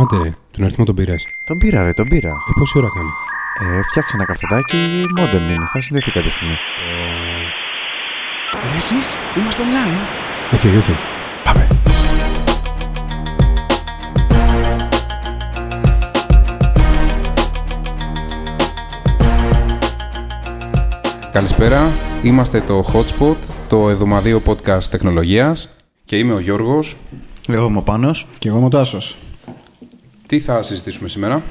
[0.00, 1.26] Άντε ρε, τον αριθμό τον πήρες.
[1.44, 2.28] Τον πήρα, ρε, τον πήρα.
[2.28, 3.10] Ε, πόση ώρα κάνει;
[3.78, 5.66] Ε, φτιάξε ένα καφεδάκι, modem είναι.
[5.72, 6.56] Θα συνδεθεί κάποια στιγμή.
[8.62, 10.00] Ρε εσείς, είμαστε online.
[10.54, 10.96] Οκ, οκ.
[11.44, 11.68] Πάμε.
[21.32, 21.80] Καλησπέρα,
[22.22, 25.68] είμαστε το Hotspot, το εβδομαδίο podcast τεχνολογίας
[26.04, 26.96] και είμαι ο Γιώργος.
[27.48, 28.26] Εγώ είμαι ο Πάνος.
[28.38, 29.16] Και εγώ είμαι ο Τάσος.
[30.26, 31.42] Τι θα συζητήσουμε σήμερα;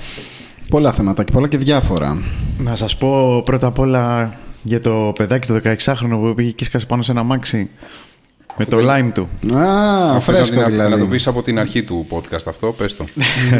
[0.69, 2.21] Πολλά θέματα και πολλά και διάφορα.
[2.57, 6.85] Να σας πω πρώτα απ' όλα για το παιδάκι το 16χρονο που πήγε και σκάσε
[6.85, 7.69] πάνω σε ένα μάξι
[8.57, 9.27] με το lime του.
[9.57, 10.91] Α, Αφού φρέσκο να, δηλαδή.
[10.91, 13.03] Να το πεις από την αρχή του podcast αυτό, πες το.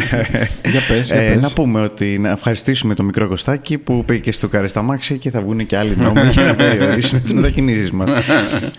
[0.72, 1.42] Για πες, για Ε, πες.
[1.42, 5.42] να πούμε ότι να ευχαριστήσουμε το μικρό Κωστάκι που πήγε και στο καρεσταμάξι και θα
[5.42, 8.10] βγουν και άλλοι νόμοι για να περιορίσουν τις μετακινήσεις μας.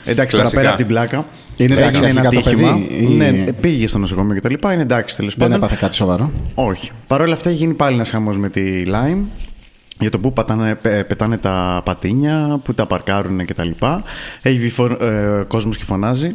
[0.05, 0.57] εντάξει, τώρα Κλασικά.
[0.57, 1.27] πέρα από την πλάκα.
[1.57, 2.73] Είναι εντάξει έγινε ένα αρχικά το τύχημα.
[2.73, 4.73] παιδί ή- Ναι, πήγε στο νοσοκομείο και τα λοιπά.
[4.73, 5.63] Είναι εντάξει τέλος Δεν πάντων.
[5.65, 6.31] έπαθε κάτι σοβαρό.
[6.55, 6.91] Όχι.
[7.07, 9.23] Παρ' όλα αυτά έχει γίνει πάλι ένας χαμός με τη Lime
[10.01, 13.71] για το πού πατάνε, πε- πετάνε τα πατίνια, πού τα παρκάρουν κτλ.
[14.43, 16.35] Έχει βγει φω, ε, κόσμος και φωνάζει.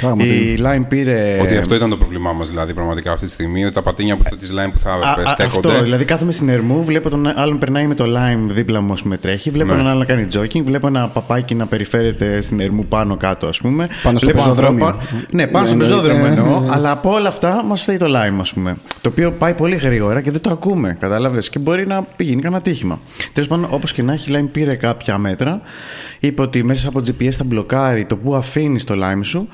[0.00, 0.28] Πράγματι.
[0.28, 1.38] Η Lime πήρε.
[1.42, 4.22] Ότι αυτό ήταν το πρόβλημά μας δηλαδή πραγματικά αυτή τη στιγμή, ότι τα πατίνια που
[4.22, 5.44] θα της λένε που θα Α, α, στέκονται.
[5.44, 9.02] αυτό, δηλαδή κάθομαι στην Ερμού, βλέπω τον άλλον περνάει με το lime δίπλα μου, ας
[9.02, 9.50] πούμε, τρέχει.
[9.50, 9.78] Βλέπω Ναι.
[9.80, 13.58] έναν άλλο να κάνει jogging, βλέπω ένα παπάκι να περιφέρεται στην Ερμού πάνω κάτω, ας
[13.58, 13.86] πούμε.
[14.02, 14.84] Πάνω στο Βλέπω πεζόδρομο.
[14.86, 16.62] ανθρώπα- Ναι, πάνω στο Ναι, πεζόδρομο ε, εννοώ.
[16.62, 16.70] ε, ε.
[16.72, 18.76] Αλλά από όλα αυτά μας φταίει το lime, ας πούμε.
[19.00, 21.48] Το οποίο πάει πολύ γρήγορα και δεν το ακούμε, κατάλαβες.
[21.48, 23.00] Και μπορεί να πηγαίνει κανένα τύχημα.
[23.32, 25.60] Τέλος πάντων, όπως και να έχει, η lime πήρε κάποια μέτρα.
[26.20, 29.48] Είπε ότι μέσα από GPS θα μπλοκάρει το που αφήνεις το lime σου.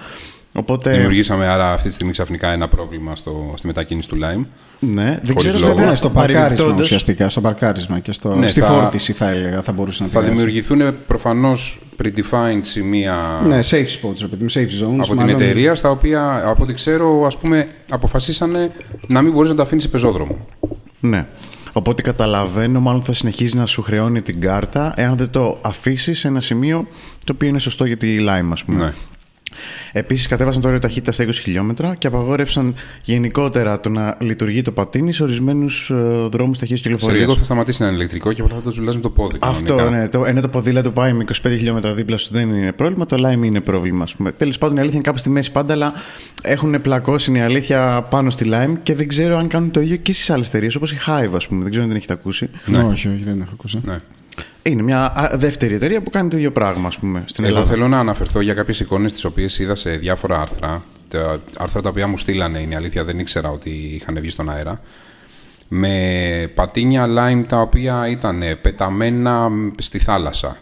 [0.52, 0.90] Οπότε.
[0.90, 4.44] Δημιουργήσαμε άρα αυτή τη στιγμή ξαφνικά ένα πρόβλημα στο, στη μετακίνηση του Lime.
[4.78, 5.74] Ναι, δεν Χωρίς ξέρω λόγο.
[5.74, 7.28] βέβαια, Ναι, στο παρκάρισμα παρεμπιπτόντως- ουσιαστικά.
[7.28, 8.34] Στο παρκάρισμα και στο...
[8.34, 10.42] Ναι, στη θα- φόρτιση θα έλεγα θα μπορούσε να Θα επηρεάσει.
[10.42, 14.96] δημιουργηθούν προφανώς predefined σημεία Ναι, safe spots, ρε παιδί μου, safe zones.
[14.98, 15.28] από την μάλλον.
[15.34, 18.70] εταιρεία, στα οποία από ό,τι ξέρω, ας πούμε, αποφασίσανε
[19.06, 20.46] να μην μπορείς να τα αφήνεις σε πεζόδρομο.
[21.00, 21.26] Ναι.
[21.72, 26.28] Οπότε καταλαβαίνω, μάλλον θα συνεχίζει να σου χρεώνει την κάρτα εάν δεν το αφήσεις σε
[26.28, 26.86] ένα σημείο
[27.24, 28.84] το οποίο είναι σωστό για τη Lime, ας πούμε.
[28.84, 28.92] Ναι.
[29.92, 34.72] Επίσης, κατέβασαν το όριο ταχύτητα στα 20 χιλιόμετρα και απαγόρευσαν γενικότερα το να λειτουργεί το
[34.72, 35.90] πατίνι σε ορισμένους
[36.30, 37.20] δρόμους ταχύτητας Σε κυκλοφορίας.
[37.20, 39.36] λίγο θα σταματήσει να είναι ηλεκτρικό και απλά θα το ζουλάζει με το πόδι.
[39.40, 39.98] Αυτό, κανονικά.
[40.00, 40.08] ναι.
[40.08, 43.44] Το, ενώ το ποδήλατο πάει με 25 χιλιόμετρα δίπλα σου δεν είναι πρόβλημα, το Lime
[43.44, 44.04] είναι πρόβλημα.
[44.36, 45.92] Τέλος πάντων, η αλήθεια είναι κάπου στη μέση πάντα, αλλά
[46.42, 49.96] έχουν πλακώσει είναι η αλήθεια πάνω στη Lime και δεν ξέρω αν κάνουν το ίδιο
[49.96, 51.60] και στις άλλες εταιρείες, όπως η Hive, ας πούμε.
[51.60, 52.50] Δεν ξέρω αν την έχετε ακούσει.
[52.66, 52.78] Ναι.
[52.78, 53.80] Όχι, όχι, δεν έχω ακούσει.
[53.84, 53.98] Ναι.
[54.62, 57.70] Είναι μια α, δεύτερη εταιρεία που κάνει το ίδιο πράγμα, ας πούμε, στην Εγώ Ελλάδα.
[57.72, 60.82] θέλω να αναφερθώ για κάποιες εικόνες τις οποίες είδα σε διάφορα άρθρα.
[61.08, 64.50] Τα άρθρα τα οποία μου στείλανε είναι η αλήθεια, δεν ήξερα ότι είχαν βγει στον
[64.50, 64.80] αέρα.
[65.68, 70.56] Με πατίνια lime τα οποία ήταν πεταμένα στη θάλασσα.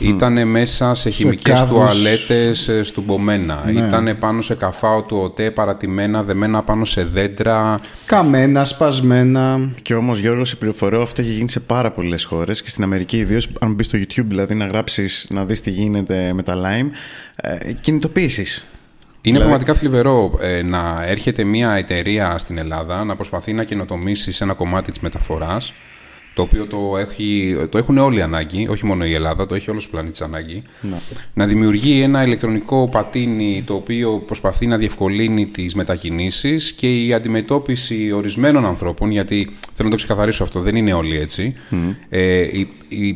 [0.00, 1.76] Ήταν μέσα σε χημικές κάδους.
[1.76, 3.62] τουαλέτες ε, στουμπομένα.
[3.72, 3.80] Ναι.
[3.86, 7.74] Ήταν πάνω σε καφάο του ΟΤΕ παρατημένα, δεμένα πάνω σε δέντρα.
[8.06, 9.70] Καμένα, σπασμένα.
[9.82, 13.16] Και όμως, Γιώργος, σε πληροφορώ, αυτό έχει γίνει σε πάρα πολλές χώρες και στην Αμερική,
[13.16, 16.86] ιδίως αν μπεις στο YouTube, δηλαδή να γράψεις να δεις τι γίνεται με τα Lime,
[17.36, 18.40] ε, κινητοποίησει.
[19.24, 24.32] Είναι Δηλαδή- πραγματικά θλιβερό ε, να έρχεται μια εταιρεία στην Ελλάδα να προσπαθεί να καινοτομήσει
[24.32, 25.72] σε ένα κομμάτι της μεταφοράς
[26.34, 29.86] το οποίο το, έχει, το έχουν όλοι ανάγκη, όχι μόνο η Ελλάδα, το έχει όλος
[29.86, 30.62] ο πλανήτης ανάγκη.
[31.34, 38.12] Να δημιουργεί ένα ηλεκτρονικό πατίνι το οποίο προσπαθεί να διευκολύνει τις μετακινήσεις και η αντιμετώπιση
[38.12, 41.56] ορισμένων ανθρώπων, γιατί θέλω να το ξεκαθαρίσω αυτό, δεν είναι όλοι έτσι,
[42.08, 43.06] ε, η, η,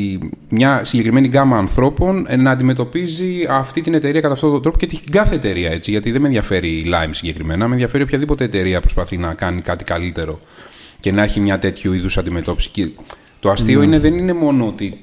[0.00, 4.78] η, μια συγκεκριμένη γκάμα ανθρώπων ε, να αντιμετωπίζει αυτή την εταιρεία κατά αυτόν τον τρόπο
[4.78, 8.44] και την κάθε εταιρεία έτσι, γιατί δεν με ενδιαφέρει η Lime συγκεκριμένα, με ενδιαφέρει οποιαδήποτε
[8.44, 10.38] εταιρεία προσπαθεί να κάνει κάτι καλύτερο
[11.04, 12.68] και να έχει μια τέτοιου είδους αντιμετώπιση.
[12.68, 12.88] Και
[13.40, 15.00] το αστείο είναι, δεν είναι μόνο ότι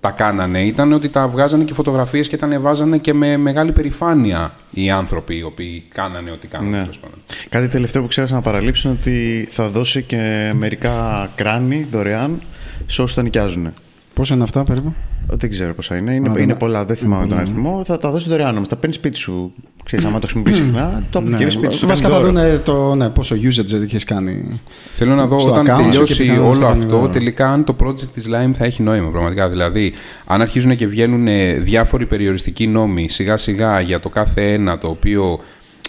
[0.00, 4.54] τα κάνανε, ήταν ότι τα βγάζανε και φωτογραφίες και τα ανεβάζανε και με μεγάλη περηφάνεια
[4.70, 6.76] οι άνθρωποι οι οποίοι κάνανε ό,τι κάνανε.
[6.76, 6.82] Ναι.
[6.82, 7.18] τέλος πάντων.
[7.48, 12.42] Κάτι τελευταίο που ξέχασα να παραλείψω είναι ότι θα δώσει και μερικά κράνη δωρεάν
[12.86, 13.72] σε όσους τα νοικιάζουν.
[14.14, 14.94] Πόσα είναι αυτά περίπου;
[15.26, 16.14] Δεν ξέρω πόσα είναι.
[16.14, 17.82] Είναι, Α, δεν- είναι πολλά, δεν θυμάμαι τον αριθμό.
[17.84, 18.68] Θα τα δώσει δωρεάν όμως.
[18.68, 19.52] Τα παίρνεις σπίτι σου.
[19.84, 21.80] Ξέρεις, άμα το χρησιμοποιείς συχνά, το αποθηκεύεις σπίτι σου.
[21.80, 21.92] το Ναι.
[21.92, 22.52] Βασικά κάνεις θα δώρο.
[22.54, 24.60] δουν το, ναι, πόσο usage έχεις κάνει.
[24.96, 27.08] Θέλω να δω στο όταν account σου και τελειώσει πιθανόν όλο θα κάνει αυτό, δώρο.
[27.12, 29.48] τελικά αν το project της Lime θα έχει νόημα πραγματικά.
[29.48, 29.92] Δηλαδή,
[30.26, 34.88] αν αρχίζουν και βγαίνουν ε, διάφοροι περιοριστικοί νόμοι σιγά σιγά για το κάθε ένα το
[34.88, 35.40] οποίο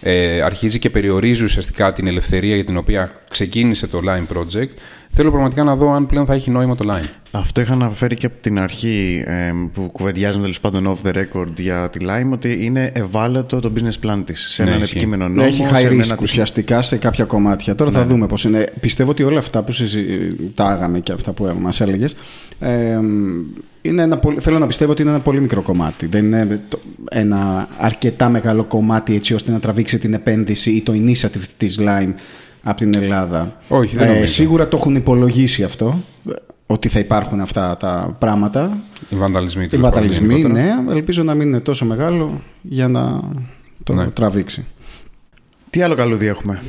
[0.04, 4.70] ε, αρχίζει και περιορίζει ουσιαστικά την ελευθερία για την οποία ξεκίνησε το Lime Project,
[5.12, 7.08] θέλω πραγματικά να δω αν πλέον θα έχει νόημα το Lime.
[7.32, 11.48] Αυτό είχα αναφέρει και από την αρχή ε, που κουβεντιάζουμε τέλος πάντων off the record
[11.58, 14.96] για τη Lime ότι είναι ευάλωτο το business plan της σε Ναι, έναν ισχύει.
[14.98, 15.42] επικείμενο νόμο.
[15.42, 17.76] Ναι, έχει σε high ένα risk τέτοιο- ουσιαστικά σε κάποια κομμάτια.
[17.76, 18.66] Τώρα θα δούμε πώς είναι.
[18.80, 22.16] Πιστεύω ότι όλα αυτά που συζητάγαμε και αυτά που μας έλεγες
[23.86, 26.06] είναι ένα πολύ, θέλω να πιστεύω ότι είναι ένα πολύ μικρό κομμάτι.
[26.06, 26.80] Δεν είναι το-
[27.12, 32.14] ένα αρκετά μεγάλο κομμάτι έτσι ώστε να τραβήξει την επένδυση ή το initiative της Lime
[32.64, 33.58] από την Ελλάδα.
[33.68, 34.26] Όχι, δεν νομίζω.
[34.26, 36.00] Σίγουρα το έχουν υπολογίσει αυτό,
[36.66, 38.78] ότι θα υπάρχουν αυτά τα πράγματα.
[39.10, 39.64] Οι βανταλισμοί.
[39.64, 40.82] Οι τέλος πάντων, βαταλισμοί, γενικότερα.
[40.82, 40.92] ναι.
[40.94, 43.20] Ελπίζω να μην είναι τόσο μεγάλο για να
[43.84, 44.08] το Ναι.
[44.08, 44.66] τραβήξει.
[45.70, 46.62] Τι άλλο καλούδι έχουμε;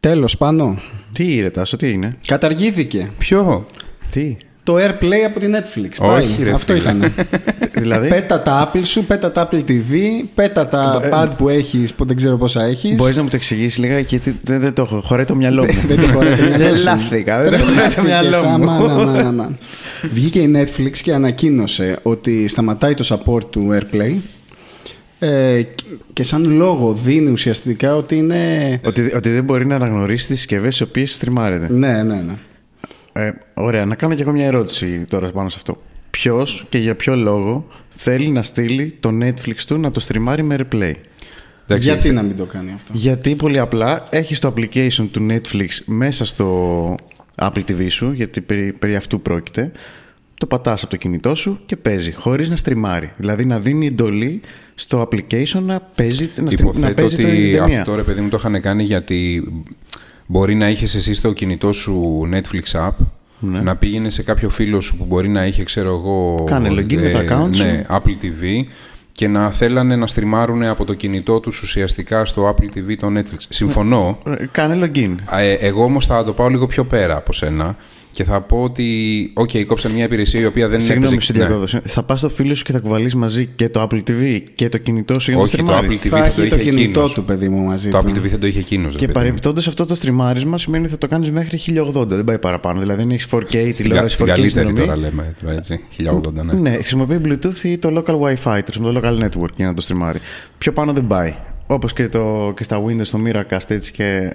[0.00, 0.78] Τέλος, πάνω.
[1.12, 3.66] Τι ρε Τάσο, τι είναι; Καταργήθηκε Ποιο;
[4.10, 5.90] Τι; Το AirPlay από την Netflix.
[5.98, 6.44] Όχι, Πάει.
[6.44, 6.82] ρε Αυτό φίλε.
[6.84, 7.12] ήταν.
[7.82, 9.94] δηλαδή; Πέτα τα Apple σου, πέτα τα Apple TV,
[10.34, 12.94] πέτα τα Ε, pad που έχεις, που δεν ξέρω πόσα έχεις.
[12.94, 15.00] Μπορείς να μου το εξηγήσεις λίγα γιατί δεν, δεν το έχω.
[15.00, 15.80] Χωράει το μυαλό μου.
[15.88, 16.84] Δεν τη χωράει το μυαλό σου.
[16.84, 17.42] Λάθηκα.
[17.42, 18.90] Δεν το χωράει το μυαλό Αμάν, μου.
[18.90, 19.58] αμάν, αμάν.
[20.12, 24.16] Βγήκε η Netflix και ανακοίνωσε ότι σταματάει το support του AirPlay
[25.18, 25.62] ε,
[26.12, 28.40] και σαν λόγο δίνει ουσιαστικά ότι είναι...
[28.84, 31.66] Ότι, ότι δεν μπορεί να αναγνωρίσει τις συσκευές τι οποίες στριμάρεται.
[31.72, 32.34] Ναι, ναι, ναι.
[33.16, 35.82] Ε, ωραία, να κάνω και εγώ μια ερώτηση τώρα πάνω σε αυτό.
[36.10, 40.56] Ποιος και για ποιο λόγο θέλει να στείλει το Netflix του να το στριμάρει με
[40.58, 40.92] AirPlay.
[41.68, 45.68] Εντάξει, Γιατί να μην το κάνει αυτό; Γιατί πολύ απλά έχει το application του Netflix
[45.84, 46.94] μέσα στο
[47.34, 49.72] Apple TV σου, γιατί περί, περί αυτού πρόκειται.
[50.38, 53.12] Το πατάς από το κινητό σου και παίζει, χωρίς να στριμάρει.
[53.16, 54.40] Δηλαδή να δίνει εντολή
[54.74, 57.78] στο application να παίζει, να, στρι- να Υποθέτω παίζει το ότι ταινία.
[57.78, 59.42] αυτό ρε παιδί μου το είχαν κάνει γιατί
[60.26, 62.90] μπορεί να είχες εσύ στο κινητό σου Netflix app
[63.40, 67.08] να πήγαινε σε κάποιο φίλο σου που μπορεί να είχε ξέρω εγώ Κάνε login με
[67.08, 67.62] το account σου.
[67.62, 68.64] ναι, Apple TV
[69.12, 73.36] και να θέλανε να στριμάρουν από το κινητό τους ουσιαστικά στο Apple TV το Netflix.
[73.48, 74.18] Συμφωνώ.
[74.26, 75.14] Ε, Κάνε login.
[75.38, 77.76] Ε, εγώ όμως θα το πάω λίγο πιο πέρα από σένα
[78.16, 78.86] και θα πω ότι,
[79.34, 81.46] οκ, κόψαν μια υπηρεσία η οποία δεν Συγγνώμη, έπαιζε- σε ναι.
[81.46, 81.80] διακόπτω.
[81.84, 84.78] Θα πας στο φίλο σου και θα κουβαλείς μαζί και το Apple TV και το
[84.78, 85.98] κινητό σου για να Όχι, το το στριμάρεις.
[86.00, 87.12] Apple TV Θα θα έχει το το είχε κινητό εκείνος.
[87.12, 88.04] του παιδί μου μαζί Το του.
[88.14, 88.94] Apple TV θα το είχε εκείνος.
[88.94, 92.80] Και παρεμπιπτόντως αυτό το στριμάρισμα σημαίνει ότι θα το κάνεις μέχρι 1080, δεν πάει παραπάνω.
[92.80, 94.78] Δηλαδή, αν έχεις 4K Στην, κα- τηλεόραση στην 4K καλύτερη συνδρομή.
[94.78, 96.52] τώρα λέμε, τώρα, έτσι, 1080, ναι.
[96.52, 100.18] Ναι, χρησιμοποιεί Bluetooth ή το local Wi-Fi, το local network για να το στριμάρει.
[100.58, 101.34] Πιο πάνω δεν πάει.
[101.66, 104.32] Όπως και, το, και στα Windows, το Miracast έτσι και,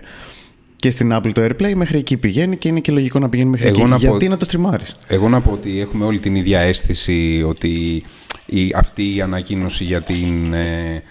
[0.81, 3.67] και στην Apple το AirPlay, μέχρι εκεί πηγαίνει και είναι και λογικό να πηγαίνει μέχρι
[3.67, 3.89] Εγώ εκεί.
[3.89, 7.43] να πω- Γιατί να το στριμάρεις; Εγώ να πω ότι έχουμε όλη την ίδια αίσθηση
[7.47, 8.03] ότι
[8.45, 11.03] η, αυτή η ανακοίνωση για, την, ε,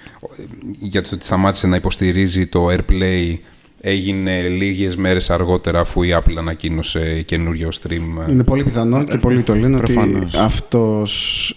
[0.80, 3.36] για το ότι σταμάτησε να υποστηρίζει το AirPlay
[3.80, 8.30] έγινε λίγες μέρες αργότερα αφού η Apple ανακοίνωσε καινούριο stream.
[8.30, 10.34] Είναι πολύ πιθανό και πολλοί το λένε ότι Προφανώς.
[10.34, 11.12] αυτός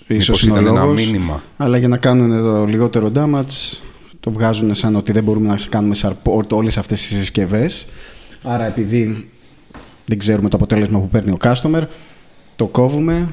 [0.08, 1.06] ίσως Μήπως είναι ο ήταν ένα λόγος.
[1.06, 1.44] μήνυμα.
[1.58, 3.78] Αλλά για να κάνουν το λιγότερο damage,
[4.24, 7.86] το βγάζουν σαν ότι δεν μπορούμε να κάνουμε support όλες αυτές τις συσκευές.
[8.44, 9.30] Άρα επειδή
[10.06, 11.84] δεν ξέρουμε το αποτέλεσμα που παίρνει ο customer,
[12.56, 13.30] το κόβουμε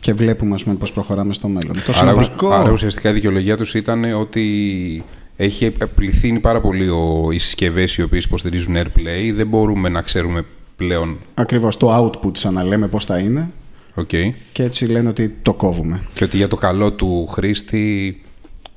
[0.00, 1.74] και βλέπουμε ας πούμε, πώς προχωράμε στο μέλλον.
[1.74, 2.48] Το Άρα, ουσ- σημαντικό...
[2.50, 5.04] άρα ουσιαστικά η δικαιολογία τους ήταν ότι
[5.36, 9.32] έχει πληθύνει πάρα πολύ ο, οι συσκευές οι οποίες υποστηρίζουν AirPlay.
[9.34, 10.44] Δεν μπορούμε να ξέρουμε
[10.76, 11.18] πλέον.
[11.34, 13.50] Ακριβώς το output σαν να λέμε πώς θα είναι
[13.96, 14.32] Okay.
[14.52, 16.02] και έτσι λένε ότι το κόβουμε.
[16.14, 18.18] Και ότι για το καλό του χρήστη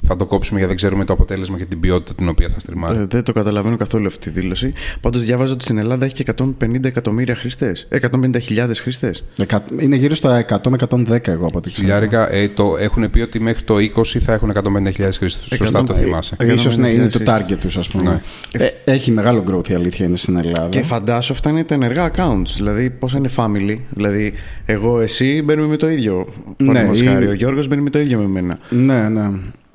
[0.07, 2.97] θα το κόψουμε γιατί δεν ξέρουμε το αποτέλεσμα και την ποιότητα την οποία θα στριμάρει.
[2.97, 4.73] Ε, δεν το καταλαβαίνω καθόλου αυτή τη δήλωση.
[5.01, 7.71] Πάντως διάβαζα ότι στην Ελλάδα έχει και 150 εκατομμύρια χρηστέ.
[7.89, 9.13] 150.000 χρηστέ.
[9.35, 11.87] Δεκα- Είναι γύρω στο 100 με 110 εγώ από ό,τι ξέρω.
[11.87, 15.57] Χιλιάρικα, ε, το, έχουν πει ότι μέχρι το 20 θα έχουν 150.000 χρήστες.
[15.57, 15.97] Σωστά το 150.
[16.03, 16.35] θυμάσαι.
[16.39, 18.21] Ε, Ίσως ναι, είναι το 150.000 target τους ας πούμε.
[18.57, 18.63] Ναι.
[18.65, 20.69] Ε, έχει μεγάλο growth η αλήθεια είναι στην Ελλάδα.
[20.69, 22.51] Και φαντάσου αυτά είναι τα ενεργά accounts.
[22.55, 23.77] Δηλαδή, πόσα είναι family.
[23.89, 24.33] Δηλαδή,
[24.65, 26.27] εγώ, εσύ μπαίνουμε με το ίδιο.
[26.57, 28.59] Ναι, Παραδείγματος ή- χάρη, Ο Γιώργος μπαίνει με το ίδιο με μένα.
[28.69, 29.29] Ναι, ναι.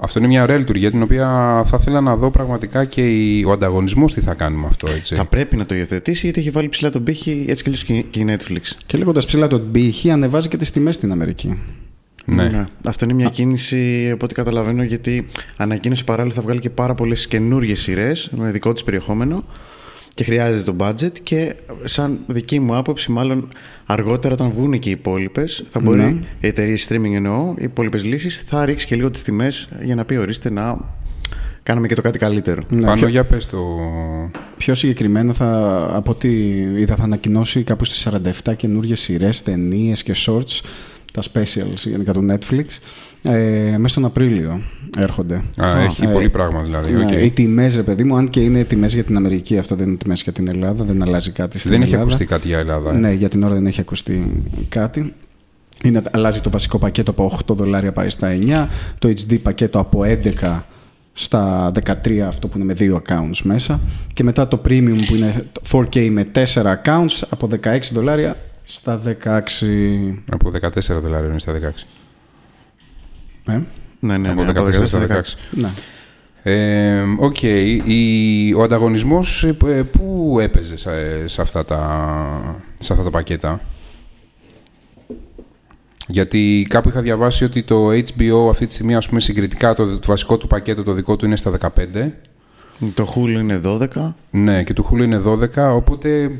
[0.04, 1.26] Αυτό είναι μια ωραία λειτουργία την οποία
[1.66, 4.88] θα ήθελα να δω πραγματικά και η- ο ανταγωνισμός τι θα κάνει με αυτό.
[4.90, 5.14] Έτσι.
[5.14, 8.02] Θα πρέπει να το υιοθετήσει γιατί έχει βάλει ψηλά τον πύχη έτσι κι αλλιώς και
[8.10, 8.60] και η Netflix.
[8.86, 11.58] Και λέγοντας ψηλά το πύχη, ανεβάζει και τις τιμές στην Αμερική.
[12.24, 12.64] Ναι.
[12.86, 17.26] Αυτό είναι μια κίνηση από ό,τι καταλαβαίνω γιατί ανακοίνωσε παράλληλα θα βγάλει και πάρα πολλές
[17.26, 19.44] καινούριε σειρές με δικό της περιεχόμενο
[20.14, 21.54] και χρειάζεται το budget και
[21.84, 23.48] σαν δική μου άποψη μάλλον
[23.86, 26.14] αργότερα όταν βγουν και οι υπόλοιπες θα μπορεί Ναι.
[26.40, 30.04] οι εταιρείες streaming εννοώ, οι υπόλοιπες λύσεις θα ρίξει και λίγο τις τιμές για να
[30.04, 30.78] πει ορίστε να
[31.62, 32.62] κάνουμε και το κάτι καλύτερο.
[32.68, 33.58] Ναι, Πάνω πιο, για πες το...
[34.56, 36.28] πιο συγκεκριμένα, θα, από ό,τι
[36.60, 38.08] είδα, θα ανακοινώσει κάπου στις
[38.44, 40.60] 47 καινούριε σειρές, ταινίες και shorts,
[41.12, 42.64] τα specials γενικά του Netflix.
[43.22, 44.60] Ε, μέσα στον Απρίλιο
[44.98, 45.34] έρχονται.
[45.56, 46.92] Α, έχει Ε, πολύ πράγμα δηλαδή.
[46.92, 47.10] Ναι, οκ.
[47.10, 49.96] Οι τιμές, ρε παιδί μου, αν και είναι τιμές για την Αμερική, αυτό δεν είναι
[49.96, 51.96] τιμές για την Ελλάδα, δεν αλλάζει κάτι στην Δεν Ελλάδα.
[51.96, 52.90] έχει ακουστεί κάτι για Ελλάδα.
[52.90, 52.96] ε.
[52.96, 55.14] Ναι, για την ώρα δεν έχει ακουστεί κάτι.
[55.84, 58.66] Είναι, αλλάζει το βασικό πακέτο από 8 δολάρια πάει στα 9,
[58.98, 60.02] το HD πακέτο από
[60.42, 60.60] 11
[61.12, 61.70] στα
[62.04, 63.80] 13, αυτό που είναι με δύο accounts μέσα
[64.12, 68.36] και μετά το premium που είναι 4K με 4 accounts από 16 δολάρια
[68.74, 70.14] στα 16.
[70.30, 71.86] Από 14 δολάρια είναι στα 16.
[73.52, 73.60] Ε,
[74.00, 75.20] Ναι, ναι, από ναι, 14 στα 16.
[75.50, 75.68] ναι.
[76.42, 77.42] Ε, Οκ.
[77.42, 83.60] Η- Ο ανταγωνισμός ε, ε, πού έπαιζε σε, σε αυτά τα, σε αυτά τα πακέτα;
[86.06, 90.06] Γιατί κάπου είχα διαβάσει ότι το HBO αυτή τη στιγμή, ας πούμε, συγκριτικά το, το
[90.06, 92.10] βασικό του πακέτο, το δικό του είναι στα 15.
[92.94, 94.12] Το Hulu είναι 12.
[94.30, 96.30] Ναι, και το Hulu είναι 12, οπότε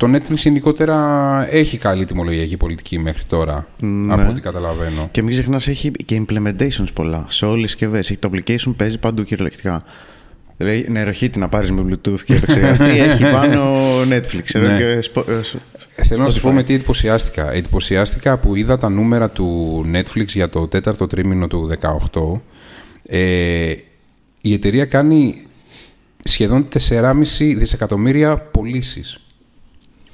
[0.00, 4.12] το Netflix γενικότερα έχει καλή τιμολογιακή πολιτική μέχρι τώρα, Ναι.
[4.14, 5.08] από ό,τι καταλαβαίνω.
[5.10, 8.16] Και μην ξεχνάς, έχει και implementations πολλά σε όλες τις συσκευές.
[8.18, 9.84] Το application παίζει παντού κυριολεκτικά.
[10.56, 13.62] Δηλαδή, νεροχύτη να πάρεις με Bluetooth και επεξεργαστή έχει πάνω
[14.10, 14.40] Netflix.
[14.44, 14.78] ξέρω, Ναι.
[14.78, 15.56] και σπο- ε, σ-
[16.04, 16.42] Θέλω να σου Spotify.
[16.42, 17.52] πω με τι εντυπωσιάστηκα.
[17.52, 22.42] Εντυπωσιάστηκα που είδα τα νούμερα του Netflix για το τέταρτο τρίμηνο του 18.
[23.06, 23.74] Ε,
[24.40, 25.34] η εταιρεία κάνει
[26.24, 29.20] σχεδόν 4,5 δισεκατομμύρια πωλήσεις.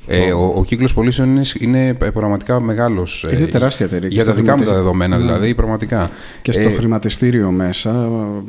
[0.09, 3.25] Ε, ο, ο κύκλος πωλήσεων είναι, είναι πραγματικά μεγάλος.
[3.31, 4.83] ε, Είναι τεράστια εταιρεία και Για τα στο δικά μου τα χρηματιστήριο.
[4.83, 5.23] δεδομένα, Ναι.
[5.23, 6.11] δηλαδή, πραγματικά.
[6.43, 8.41] Και στο Ε, χρηματιστήριο μέσα ε,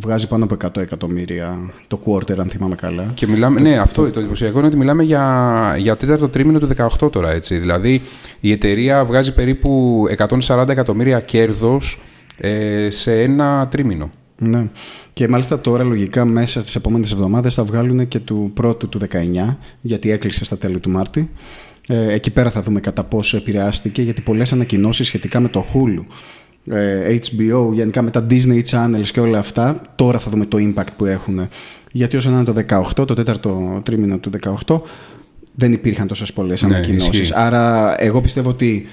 [0.00, 3.10] βγάζει πάνω από 100 εκατομμύρια το quarter, αν θυμάμαι καλά.
[3.14, 6.68] Και μιλάμε, ναι, αυτό το εντυπωσιακό είναι ότι μιλάμε για, για τέταρτο τρίμηνο του
[7.00, 7.58] 18 τώρα, έτσι.
[7.58, 8.02] Δηλαδή,
[8.40, 10.04] η εταιρεία βγάζει περίπου
[10.48, 12.02] 140 εκατομμύρια κέρδος
[12.36, 14.10] ε, σε ένα τρίμηνο.
[14.42, 14.66] Ναι.
[15.12, 19.56] Και μάλιστα τώρα λογικά μέσα στις επόμενες εβδομάδες θα βγάλουν και του πρώτου του 19,
[19.80, 21.30] γιατί έκλεισε στα τέλη του Μάρτη.
[21.86, 26.04] Ε, εκεί πέρα θα δούμε κατά πόσο επηρεάστηκε, γιατί πολλές ανακοινώσεις σχετικά με το Hulu,
[26.74, 30.92] ε, HBO, γενικά με τα Disney Channels και όλα αυτά, τώρα θα δούμε το impact
[30.96, 31.48] που έχουν.
[31.92, 34.30] Γιατί όσο να είναι το 18, το τέταρτο τρίμηνο του
[34.66, 34.80] 18,
[35.54, 37.20] δεν υπήρχαν τόσες πολλές Ναι, ανακοινώσεις.
[37.20, 37.32] ισχύει.
[37.36, 38.86] Άρα εγώ πιστεύω ότι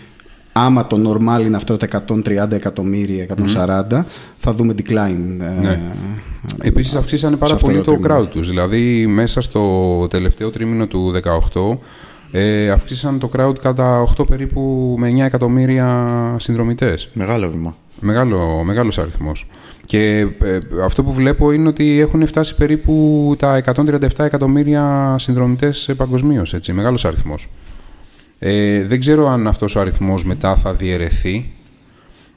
[0.65, 3.25] άμα το normal είναι αυτό τα 130 εκατομμύρια,
[3.91, 4.05] 140,
[4.37, 5.39] θα δούμε decline.
[5.41, 5.79] ε, Ναι.
[6.61, 8.19] Επίσης αυξήσανε πάρα σε αυτό πολύ το το τρίμηνο.
[8.23, 8.47] crowd τους.
[8.47, 11.11] Δηλαδή, μέσα στο τελευταίο τρίμηνο του
[11.53, 11.79] 18
[12.31, 16.07] ε, αυξήσαν το crowd κατά 8 περίπου με 9 εκατομμύρια
[16.39, 17.09] συνδρομητές.
[17.13, 17.75] Μεγάλο βήμα.
[17.99, 19.47] Μεγάλο, μεγάλος αριθμός.
[19.85, 26.55] Και ε, αυτό που βλέπω είναι ότι έχουν φτάσει περίπου τα 137 εκατομμύρια συνδρομητές παγκοσμίως.
[26.71, 27.47] Μεγάλος αριθμός.
[28.39, 31.51] Ε, δεν ξέρω αν αυτός ο αριθμός μετά θα διαιρεθεί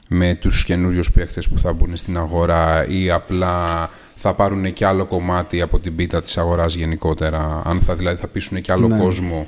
[0.07, 5.05] με τους καινούριους παίχτες που θα μπουν στην αγορά ή απλά θα πάρουν και άλλο
[5.05, 7.61] κομμάτι από την πίτα της αγοράς γενικότερα.
[7.65, 8.97] Αν θα, δηλαδή θα πείσουν και άλλο Ναι.
[8.97, 9.47] κόσμο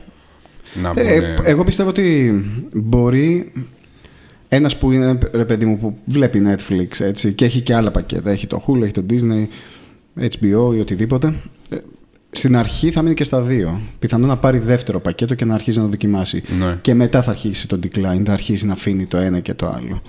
[0.82, 1.04] να μπουν...
[1.06, 2.34] Ε, εγώ πιστεύω ότι
[2.74, 3.52] μπορεί
[4.48, 8.32] ένας που είναι ρε παιδί μου που βλέπει Netflix έτσι, και έχει και άλλα πακέτα,
[8.32, 9.48] έχει το Hulu, έχει το Disney,
[10.20, 11.34] HBO ή οτιδήποτε.
[12.36, 13.82] Ε, Στην αρχή θα μείνει και στα δύο.
[14.00, 16.44] Πιθανόν να πάρει δεύτερο πακέτο και να αρχίσει να το δοκιμάσει.
[16.60, 16.78] Ναι.
[16.82, 20.02] Και μετά θα αρχίσει το decline, θα αρχίσει να αφήνει το ένα και το άλλο.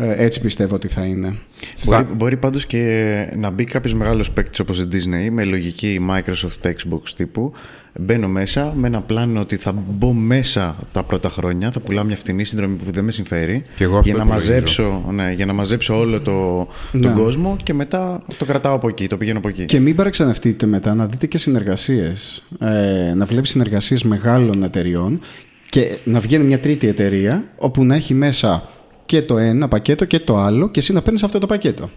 [0.00, 1.38] Ε, έτσι πιστεύω ότι θα είναι.
[1.84, 6.66] Μπορεί, μπορεί πάντως και να μπει κάποιος μεγάλος παίκτης όπως η Disney με λογική Microsoft
[6.66, 7.52] Xbox τύπου.
[8.00, 12.16] Μπαίνω μέσα με ένα πλάνο ότι θα μπω μέσα τα πρώτα χρόνια, θα πουλάω μια
[12.16, 14.52] φθηνή συνδρομή που δεν με συμφέρει Και εγώ αυτό για, να υπολογίζω.
[14.52, 17.08] μαζέψω, ναι, για να μαζέψω όλο το, τον Ναι.
[17.16, 19.64] κόσμο και μετά το κρατάω από εκεί, το πηγαίνω από εκεί.
[19.64, 22.44] Και μην παραξενευτείτε μετά να δείτε και συνεργασίες.
[22.60, 25.20] Ε, να βλέπεις συνεργασίες μεγάλων εταιριών
[25.68, 28.68] και να βγαίνει μια τρίτη εταιρεία όπου να έχει μέσα
[29.06, 31.90] και το ένα πακέτο και το άλλο και εσύ να παίρνεις αυτό το πακέτο.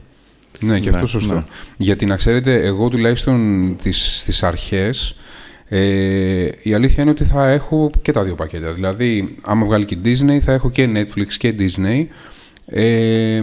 [0.60, 1.34] Ναι, και Ναι, αυτό σωστό.
[1.34, 1.44] ναι.
[1.78, 5.16] Γιατί να ξέρετε, εγώ τουλάχιστον τις, στις αρχές,
[5.74, 8.72] ε, η αλήθεια είναι ότι θα έχω και τα δύο πακέτα.
[8.72, 12.06] Δηλαδή, άμα βγάλει και Disney, θα έχω και Netflix και Disney.
[12.66, 13.42] Ε,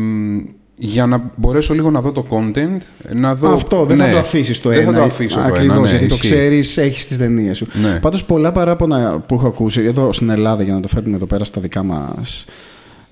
[0.77, 2.79] για να μπορέσω λίγο να δω το content,
[3.15, 3.53] να δω...
[3.53, 4.93] Αυτό δεν ναι, θα το αφήσεις το δεν ένα.
[4.93, 6.29] θα το αφήσω το Ακριβώς, ένα, ναι, γιατί το ισχύει.
[6.29, 7.67] ξέρεις, έχεις τις ταινίες σου.
[7.83, 7.99] Ναι.
[8.01, 11.45] Πάντως, πολλά παράπονα που έχω ακούσει εδώ στην Ελλάδα, για να το φέρνουμε εδώ πέρα
[11.45, 12.45] στα δικά μας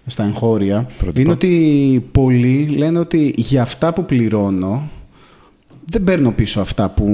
[0.07, 1.21] στα εγχώρια, Πρότυπα.
[1.21, 4.91] είναι ότι πολλοί λένε ότι για αυτά που πληρώνω
[5.91, 7.07] δεν παίρνω πίσω αυτά που.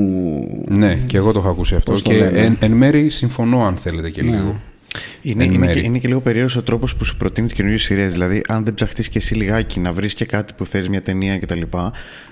[0.69, 1.93] Ναι, και εγώ το έχω ακούσει αυτό.
[1.93, 2.39] Πώς το Και λένε.
[2.41, 4.31] εν, εν μέρη συμφωνώ, αν θέλετε και Ναι.
[4.31, 4.61] λίγο.
[5.23, 5.81] Είναι, εν είναι, μέρη.
[5.81, 8.13] και, είναι και λίγο περίεργος ο τρόπος που σου προτείνει τις καινούριε σειρές.
[8.13, 11.39] Δηλαδή, αν δεν ψαχτείς και εσύ λιγάκι να βρεις και κάτι που θέλεις, μια ταινία
[11.39, 11.61] κτλ.,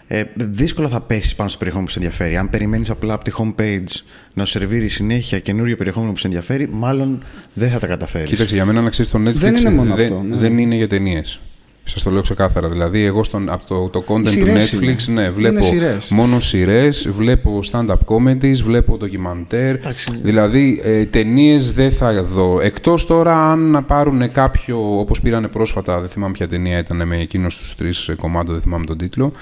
[0.08, 2.36] ε, δύσκολα θα πέσεις πάνω στο περιεχόμενο που σε ενδιαφέρει.
[2.36, 4.02] Αν περιμένεις απλά από τη homepage
[4.34, 7.22] να σου σερβίρει συνέχεια καινούριο περιεχόμενο που σε ενδιαφέρει, μάλλον
[7.54, 8.30] δεν θα τα καταφέρεις.
[8.30, 10.36] Κοίταξε, για μένα να ξέρεις το Netflix Δεν είναι μόνο δεν, αυτό, ναι.
[10.36, 11.40] δεν είναι για ταινίες.
[11.84, 12.68] Σας το λέω ξεκάθαρα.
[12.68, 15.22] Δηλαδή, εγώ στον, από το, το content του Σειρές Netflix είναι.
[15.22, 16.10] ναι, βλέπω Είναι σειρές.
[16.10, 19.74] μόνο σειρές, βλέπω stand-up comedies, βλέπω ντοκιμαντέρ.
[19.74, 20.18] Εντάξει.
[20.22, 22.60] Δηλαδή, ε, ταινίες δεν θα δω.
[22.60, 27.58] Εκτός τώρα αν πάρουν κάποιο, όπως πήρανε πρόσφατα, δεν θυμάμαι ποια ταινία ήταν με εκείνος
[27.58, 29.32] τους τρεις κομμάτια, δεν θυμάμαι τον τίτλο.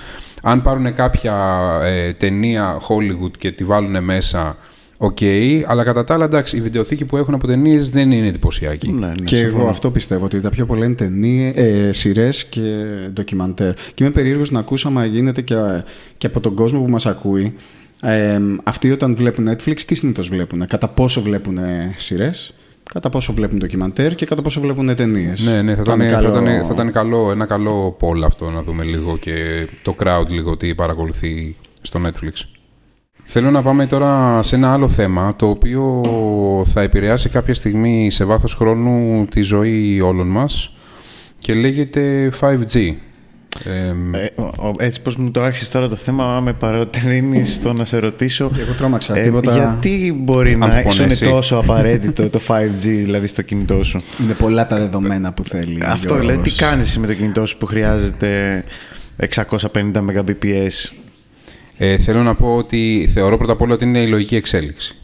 [0.43, 1.35] Αν πάρουν κάποια
[1.83, 4.57] ε, ταινία Hollywood και τη βάλουν μέσα.
[5.01, 5.19] Οκ,
[5.67, 8.89] αλλά κατά τα άλλα εντάξει, η βιντεοθήκη που έχουν από ταινίες δεν είναι εντυπωσιακή.
[8.89, 9.61] Ναι, ναι, Και συμφωνώ.
[9.63, 13.75] εγώ αυτό πιστεύω ότι τα πιο πολλά είναι ταινίε, ε, σειρές και ντοκιμαντέρ.
[13.75, 15.57] Και είμαι περίεργος να ακούσω άμα γίνεται και,
[16.17, 17.55] και από τον κόσμο που μας ακούει.
[18.03, 21.59] Ε, αυτοί όταν βλέπουν Netflix, τι συνήθως βλέπουν, κατά πόσο βλέπουν
[21.97, 22.55] σειρές,
[22.93, 26.45] κατά πόσο βλέπουν ντοκιμαντέρ και κατά πόσο βλέπουν ταινίες; Ναι, ναι, θα ήταν, θα, ήταν,
[26.45, 30.75] θα ήταν καλό, ένα καλό poll αυτό να δούμε λίγο και το crowd λίγο τι
[30.75, 32.58] παρακολουθεί στο Netflix.
[33.31, 36.03] Θέλω να πάμε τώρα σε ένα άλλο θέμα το οποίο
[36.73, 40.77] θα επηρεάσει κάποια στιγμή σε βάθος χρόνου τη ζωή όλων μας
[41.39, 42.93] και λέγεται 5G.
[43.65, 43.93] Ε,
[44.79, 48.73] έτσι πως μου το άρχισες τώρα το θέμα με παροτρύνεις στο να σε ρωτήσω Εγώ
[48.73, 49.19] τρόμαξα.
[49.19, 49.55] ε, τίποτα...
[49.55, 51.25] γιατί μπορεί Αν να το σου είναι πονέσει.
[51.25, 55.81] τόσο απαραίτητο το 5G δηλαδή στο κινητό σου; Είναι πολλά τα δεδομένα που θέλει.
[55.83, 56.57] ο Αυτό δηλαδή Γιώργος.
[56.57, 58.65] τι κάνεις εσύ με το κινητό σου που χρειάζεται
[59.35, 59.57] 650
[59.93, 60.93] Mbps;
[61.79, 64.95] Ε, θέλω να πω ότι θεωρώ πρώτα απ' όλα ότι είναι η λογική εξέλιξη.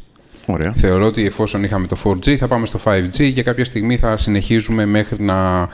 [0.47, 4.17] Ωραία Θεωρώ ότι εφόσον είχαμε το 4G θα πάμε στο 5G και κάποια στιγμή θα
[4.17, 5.69] συνεχίζουμε μέχρι να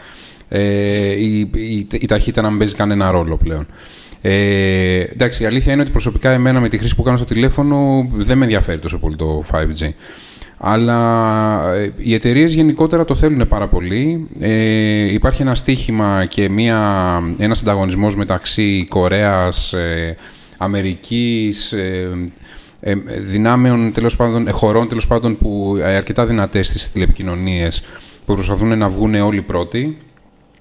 [0.49, 3.67] ε, η, η, η ταχύτητα να μην παίζει κανένα ρόλο πλέον.
[4.23, 8.09] Ε, εντάξει, η αλήθεια είναι ότι προσωπικά εμένα με τη χρήση που κάνω στο τηλέφωνο
[8.13, 9.89] δεν με ενδιαφέρει τόσο πολύ το 5G.
[10.59, 14.27] Αλλά ε, οι εταιρείες γενικότερα το θέλουν πάρα πολύ.
[14.41, 16.83] Ε, υπάρχει ένα στίχημα και μια,
[17.39, 20.17] ένας ανταγωνισμός μεταξύ Κορέας, ε,
[20.63, 22.09] Αμερικής, ε,
[22.81, 22.95] ε,
[23.27, 27.83] δυνάμεων τέλος πάντων, ε, χωρών τέλος πάντων που ε, αρκετά δυνατές στις τηλεπικοινωνίες
[28.27, 29.97] που προσπαθούν να βγουν όλοι πρώτοι.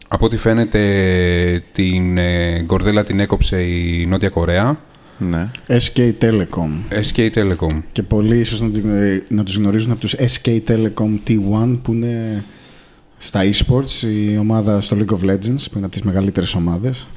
[0.08, 4.78] Από ό,τι φαίνεται την ε, κορδέλα την έκοψε η Νότια Κορέα,
[5.18, 5.50] ναι.
[5.68, 7.00] SK Telecom.
[7.14, 7.82] SK Telecom.
[7.92, 11.94] Και πολλοί ίσως να, την- ε, να τους γνωρίζουν από τους SK Telecom T1 που
[11.94, 12.44] είναι
[13.18, 17.08] στα esports, η ομάδα στο League of Legends που είναι από τις μεγαλύτερες ομάδες.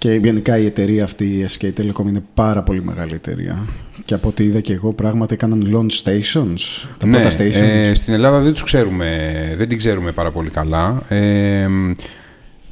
[0.00, 3.58] Και γενικά η εταιρεία αυτή, η SK Telecom, είναι πάρα πολύ μεγάλη εταιρεία.
[4.04, 6.88] Και από ό,τι είδα και εγώ, πράγματι έκαναν launch stations.
[6.98, 7.62] Τα ναι, πρώτα stations.
[7.62, 11.02] ε, στην Ελλάδα δεν τους ξέρουμε, δεν την ξέρουμε πάρα πολύ καλά.
[11.08, 11.68] Ε,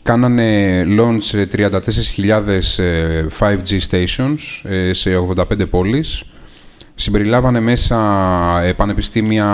[0.02, 6.22] κάνανε launch 34.000 ε, 5G stations ε, σε 85 πόλεις.
[6.94, 7.96] Συμπεριλάβανε μέσα
[8.62, 9.46] ε, πανεπιστήμια,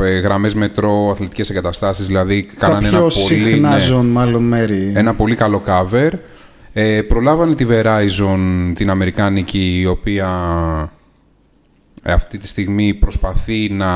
[0.00, 4.42] ε, γραμμές μετρό, αθλητικές εγκαταστάσεις, δηλαδή τα κάνανε πιο ένα πολύ, συχνά ναι, ζων, μάλλον
[4.42, 4.92] μέρη.
[4.94, 6.10] ένα πολύ καλό cover.
[6.72, 10.28] Ε, προλάβανε τη Verizon, την Αμερικάνικη, η οποία
[12.02, 13.92] ε, αυτή τη στιγμή προσπαθεί να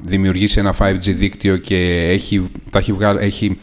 [0.00, 3.58] δημιουργήσει ένα 5G δίκτυο και έχει, τα έχει, βγάλει, έχει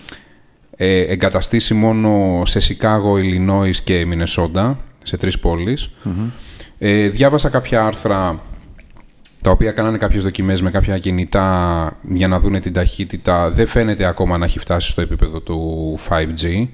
[0.76, 5.90] ε, εγκαταστήσει μόνο σε Σικάγο, Ιλινόης και Μινεσόντα, σε τρεις πόλεις.
[6.78, 8.42] Ε, διάβασα κάποια άρθρα
[9.42, 13.52] τα οποία κάνανε κάποιες δοκιμές με κάποια κινητά για να δούνε την ταχύτητα.
[13.52, 16.68] Δεν φαίνεται ακόμα να έχει φτάσει στο επίπεδο του 5G.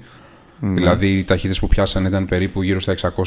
[0.60, 3.26] Δηλαδή οι ταχύτητες που πιάσανε ήταν περίπου γύρω στα 650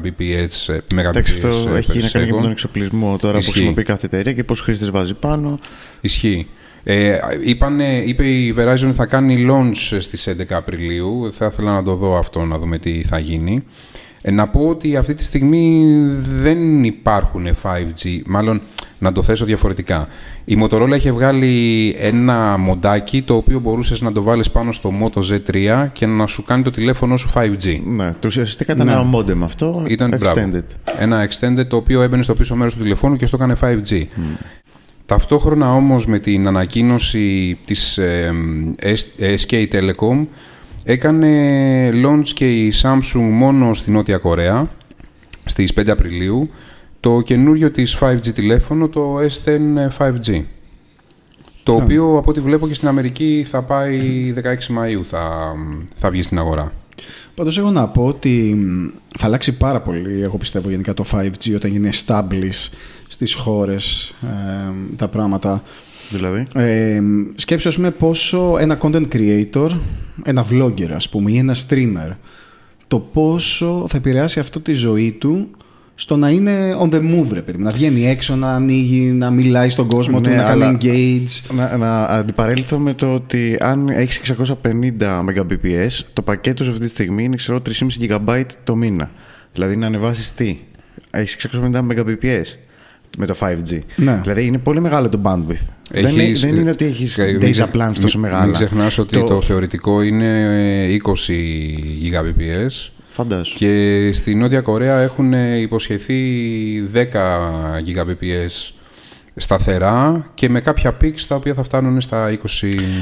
[0.00, 0.74] Mbps.
[0.74, 2.42] ε, Εντάξει, Mbps, αυτό ε, έχει per να κάνει και με second.
[2.42, 3.50] τον εξοπλισμό τώρα Ισχύει.
[3.50, 5.58] που χρησιμοποιεί κάθε εταιρεία και πόσους χρήστες βάζει πάνω.
[6.00, 6.46] Ισχύει.
[6.84, 11.32] Ε, είπανε, είπε η Verizon ότι θα κάνει launch στις 11 Απριλίου.
[11.32, 13.64] Θα ήθελα να το δω αυτό, να δούμε τι θα γίνει.
[14.22, 15.84] Ε, να πω ότι αυτή τη στιγμή
[16.42, 18.20] δεν υπάρχουν 5G.
[18.26, 18.60] Μάλλον,
[18.98, 20.08] να το θέσω διαφορετικά.
[20.44, 25.18] Η Motorola είχε βγάλει ένα μοντάκι το οποίο μπορούσες να το βάλεις πάνω στο Moto
[25.32, 27.80] Z3 και να σου κάνει το τηλέφωνο σου 5G.
[27.84, 28.92] Ναι, το ουσιαστικά ήταν Ναι.
[28.92, 30.40] ένα modem αυτό, Ήταν μπράβο.
[30.40, 30.64] extended.
[31.00, 34.02] Ένα extended το οποίο έμπαινε στο πίσω μέρος του τηλεφώνου και στο έκανε 5G.
[35.06, 38.32] Ταυτόχρονα όμως με την ανακοίνωση της ε,
[38.82, 40.26] S- SK Telecom
[40.84, 44.70] έκανε launch και η Samsung μόνο στη Νότια Κορέα
[45.44, 46.50] στις 5 Απριλίου
[47.00, 49.58] το καινούριο της 5G τηλέφωνο, το S10
[49.98, 50.42] 5G.
[51.62, 55.52] Το οποίο από ό,τι βλέπω και στην Αμερική θα πάει 16 Μαΐου θα,
[55.96, 56.72] θα βγει στην αγορά.
[57.34, 61.54] Πάντως εγώ να πω ότι μ, θα αλλάξει πάρα πολύ, εγώ πιστεύω γενικά το 5G
[61.54, 62.70] όταν γίνει establish
[63.08, 65.62] στις χώρες ε, τα πράγματα.
[66.10, 67.00] Δηλαδή; Ε,
[67.34, 69.68] σκέψου ας πούμε πόσο ένα content creator,
[70.24, 72.16] ένα vlogger ας πούμε ή ένα streamer
[72.88, 75.48] το πόσο θα επηρεάσει αυτό τη ζωή του
[75.94, 79.30] στο να είναι on the move ρε παιδί μου, να βγαίνει έξω, να ανοίγει, να
[79.30, 81.54] μιλάει στον κόσμο του, Ναι, να κάνει αλλά- engage.
[81.54, 86.90] Να, να αντιπαρέλθω με το ότι αν έχεις 650 Mbps, το πακέτος σου αυτή τη
[86.90, 89.10] στιγμή είναι ξέρω 3,5 GB το μήνα.
[89.52, 90.58] Δηλαδή να ανεβάσεις τι;
[91.10, 92.56] Έχεις 650 Mbps
[93.18, 93.78] με το 5G.
[93.96, 94.18] Ναι.
[94.22, 95.66] Δηλαδή είναι πολύ μεγάλο το bandwidth.
[95.90, 98.44] δεν, είναι, Έχεις- δεν είναι ότι έχεις ε, μην data ξε- plans τόσο μην- μεγάλα.
[98.44, 100.40] Μην ξεχνάς ότι το, θεωρητικό είναι
[100.86, 101.32] ε, 20
[102.12, 103.56] Gbps Φαντάσου.
[103.56, 106.20] και στη Νότια Κορέα έχουν ε, υποσχεθεί
[106.94, 106.98] 10
[107.86, 108.70] Gbps
[109.36, 112.34] σταθερά και με κάποια peaks τα οποία θα φτάνουν στα 20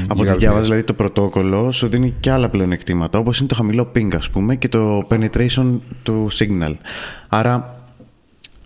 [0.07, 0.37] Από ό,τι Gbps.
[0.37, 4.29] διάβαζα, δηλαδή το πρωτόκολλο σου δίνει και άλλα πλεονεκτήματα, όπως είναι το χαμηλό ping, ας
[4.29, 6.73] πούμε, και το penetration του signal.
[7.29, 7.80] Άρα,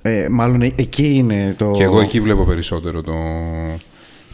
[0.07, 1.71] ε, μάλλον ε- εκεί είναι το...
[1.71, 3.13] Και εγώ εκεί βλέπω περισσότερο το,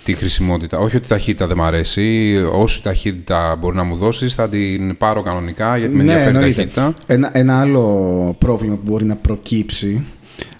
[0.03, 0.77] τη χρησιμότητα.
[0.77, 2.35] Όχι ότι η ταχύτητα δεν μ' αρέσει.
[2.53, 6.37] Όση ταχύτητα μπορεί να μου δώσεις, θα την πάρω κανονικά γιατί με ενδιαφέρει η Ναι,
[6.37, 6.55] εννοείται.
[6.61, 6.93] ταχύτητα.
[7.05, 10.03] Ένα, ένα άλλο πρόβλημα που μπορεί να προκύψει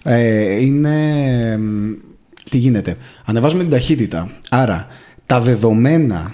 [0.04, 0.97] ε, είναι
[1.58, 1.91] μ,
[2.50, 2.95] τι γίνεται.
[3.26, 4.32] Ανεβάζουμε την ταχύτητα.
[4.50, 4.88] Άρα
[5.26, 6.34] τα δεδομένα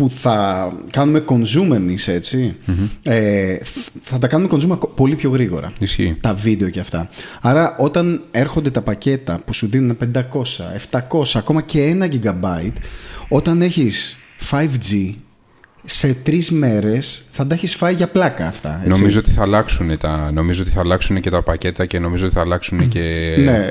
[0.00, 2.56] που θα κάνουμε consume εμείς, έτσι,
[3.02, 5.72] ε, θ- θα τα κάνουμε consume ακο- πολύ πιο γρήγορα.
[5.78, 6.16] Ισχύει.
[6.20, 7.08] Τα βίντεο και αυτά.
[7.40, 12.72] Άρα όταν έρχονται τα πακέτα που σου δίνουν 500, 700, ακόμα και 1 GB,
[13.28, 14.16] όταν έχεις
[14.50, 15.14] 5G,
[15.84, 18.80] σε τρεις μέρες θα τα έχεις φάει για πλάκα αυτά.
[18.84, 19.00] Έτσι.
[19.00, 22.34] Νομίζω ότι θα αλλάξουν, τα, νομίζω ότι θα αλλάξουν και τα πακέτα και νομίζω ότι
[22.34, 23.00] θα αλλάξουν και.
[23.44, 23.70] Ναι,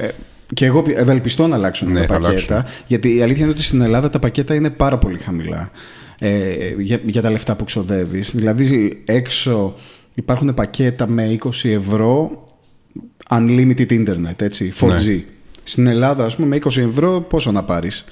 [0.54, 2.56] και εγώ ευελπιστώ να αλλάξουν Ναι, τα θα πακέτα.
[2.56, 2.74] αλλάξουν.
[2.88, 5.72] Γιατί η αλήθεια είναι ότι στην Ελλάδα τα πακέτα είναι πάρα πολύ χαμηλά
[6.20, 8.36] ε, για, για τα λεφτά που ξοδεύεις.
[8.36, 9.76] Δηλαδή έξω
[10.14, 12.44] υπάρχουν πακέτα με 20 ευρώ
[13.30, 15.06] unlimited internet, έτσι, 4G.
[15.06, 15.24] Ναι.
[15.64, 18.06] Στην Ελλάδα, ας πούμε, με 20 ευρώ πόσο να πάρεις;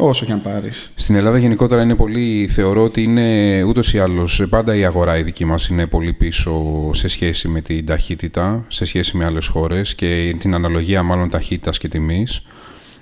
[0.00, 0.92] Όσο και αν πάρεις.
[0.94, 5.22] Στην Ελλάδα γενικότερα είναι πολύ, θεωρώ ότι είναι ούτως ή άλλως πάντα η αγορά η
[5.22, 9.94] δική μας είναι πολύ πίσω σε σχέση με την ταχύτητα, σε σχέση με άλλες χώρες
[9.94, 12.46] και την αναλογία μάλλον ταχύτητας και τιμής.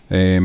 [0.08, 0.38] Ε,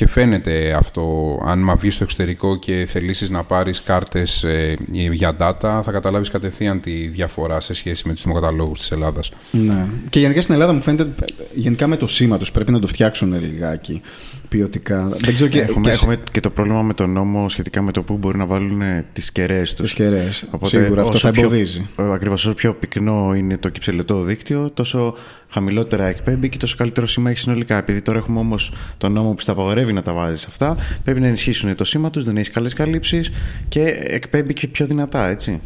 [0.00, 5.36] και φαίνεται αυτό, αν μα βγεις στο εξωτερικό και θελήσεις να πάρεις κάρτες ε, για
[5.40, 9.32] data, θα καταλάβεις κατευθείαν τη διαφορά σε σχέση με τους δημοκαταλόγους της Ελλάδας.
[9.50, 9.86] Ναι.
[10.10, 13.40] Και γενικά στην Ελλάδα μου φαίνεται, γενικά με το σήμα τους πρέπει να το φτιάξουν
[13.40, 14.02] λιγάκι
[14.50, 15.08] ποιοτικά.
[15.18, 18.02] Δεν ξέρω και, έχουμε, και έχουμε και το πρόβλημα με τον νόμο σχετικά με το
[18.02, 18.82] πού μπορεί να βάλουν
[19.12, 19.84] τις κεραίες τους.
[19.84, 20.44] τις κεραίες.
[20.62, 21.88] Σίγουρα αυτό θα εμποδίζει.
[21.96, 25.14] Ακριβώς όσο πιο πυκνό είναι το κυψελετό δίκτυο, τόσο
[25.48, 27.76] χαμηλότερα εκπέμπει και τόσο καλύτερο σήμα έχει συνολικά.
[27.76, 31.26] Επειδή τώρα έχουμε όμως τον νόμο που στα απαγορεύει να τα βάζεις αυτά, πρέπει να
[31.26, 33.30] ενισχύσουν το σήμα τους, δεν έχεις καλές καλύψεις
[33.68, 35.60] και εκπέμπει και πιο δυνατά, έτσι.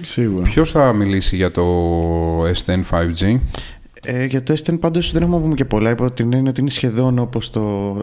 [0.00, 0.44] Σίγουρα.
[0.44, 1.64] Ποιος θα μιλήσει για το
[2.44, 3.38] S10 5G?
[4.04, 5.90] Ε, για το S10 πάντως δεν έχουμε να πούμε και πολλά.
[5.90, 7.96] Υπό την έννοια ότι είναι σχεδόν όπως το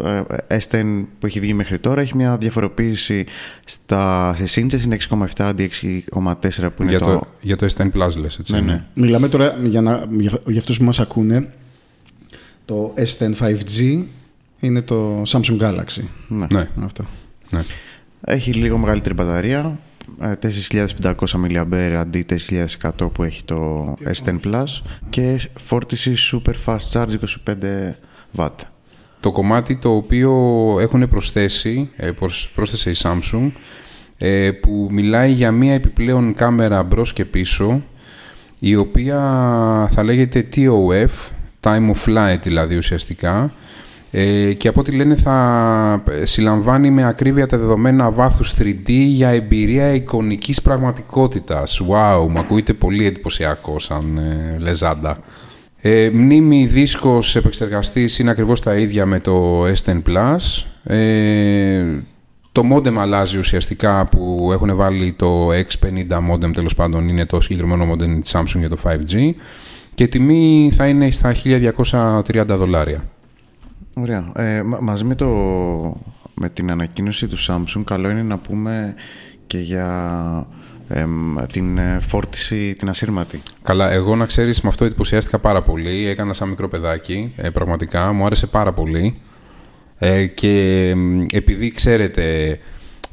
[0.47, 2.01] ε, S10 που έχει βγει μέχρι τώρα.
[2.01, 3.25] Έχει μια διαφοροποίηση
[3.65, 7.05] στα, σε σύντσες, είναι 6,7 αντί 6,4 που είναι Για το...
[7.05, 8.53] το, για το S10 Plus λες, έτσι.
[8.53, 8.83] Ναι, ναι.
[8.93, 11.53] Μιλάμε τώρα για, να, για, για αυτούς που μας ακούνε.
[12.65, 14.03] Το S10 5G
[14.59, 16.03] είναι το Samsung Galaxy.
[16.27, 16.47] Ναι.
[16.51, 17.05] Ναι, Αυτό.
[17.53, 17.61] ναι.
[18.21, 19.79] Έχει λίγο μεγαλύτερη μπαταρία.
[20.21, 20.33] Ε,
[21.01, 22.25] 4.500 mAh αντί
[22.81, 27.13] 4.100 που έχει το S10 Plus και φόρτιση super fast charge
[27.47, 27.55] 25
[28.37, 28.47] W.
[29.19, 30.31] Το κομμάτι το οποίο
[30.79, 33.51] έχουν προσθέσει, ε, προσ- πρόσθεσε η Samsung,
[34.17, 37.83] ε, που μιλάει για μία επιπλέον κάμερα μπρος και πίσω,
[38.59, 39.17] η οποία
[39.91, 41.07] θα λέγεται TOF,
[41.59, 43.53] Time of Flight δηλαδή ουσιαστικά,
[44.12, 49.30] ε, και από ό,τι λένε θα ε, συλλαμβάνει με ακρίβεια τα δεδομένα βάθους 3D για
[49.30, 51.82] εμπειρία εικονικής πραγματικότητας.
[51.82, 55.19] Wow, μου ακούγεται πολύ εντυπωσιακό σαν ε, λεζάντα.
[55.82, 60.63] Ε, μνήμη δίσκος επεξεργαστής είναι ακριβώς τα ίδια με το S10 Plus.
[60.84, 61.86] Ε,
[62.52, 67.93] το modem αλλάζει ουσιαστικά που έχουν βάλει το X50 modem τέλος πάντων είναι το συγκεκριμένο
[67.93, 69.32] modem της Samsung για το 5G
[69.95, 71.34] και η τιμή θα είναι στα
[72.24, 73.04] 1230 δολάρια.
[73.95, 74.32] Ωραία.
[74.36, 75.27] Ε, μα- μαζί με, το,
[76.34, 78.95] με την ανακοίνωση του Samsung καλό είναι να πούμε
[79.47, 80.47] και για
[80.88, 83.41] εμ, την ε, φόρτιση την ασύρματη.
[83.62, 86.08] Καλά, εγώ να ξέρεις με αυτό εντυπωσιάστηκα πάρα πολύ.
[86.08, 88.12] Έκανα σαν μικρό παιδάκι, ε, πραγματικά.
[88.12, 89.15] Μου άρεσε πάρα πολύ.
[89.97, 92.58] Ε, και μ, επειδή ξέρετε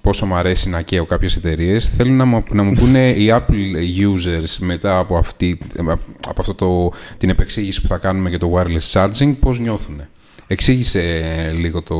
[0.02, 3.74] πόσο μου αρέσει να καίω κάποιες εταιρείες, θέλω να μου, να μου πούνε οι Apple
[4.00, 5.58] users μετά από, αυτή,
[6.28, 10.00] από αυτό το, την επεξήγηση που θα κάνουμε για το wireless charging, πώς νιώθουν.
[10.50, 11.96] Εξήγησε ε, λίγο το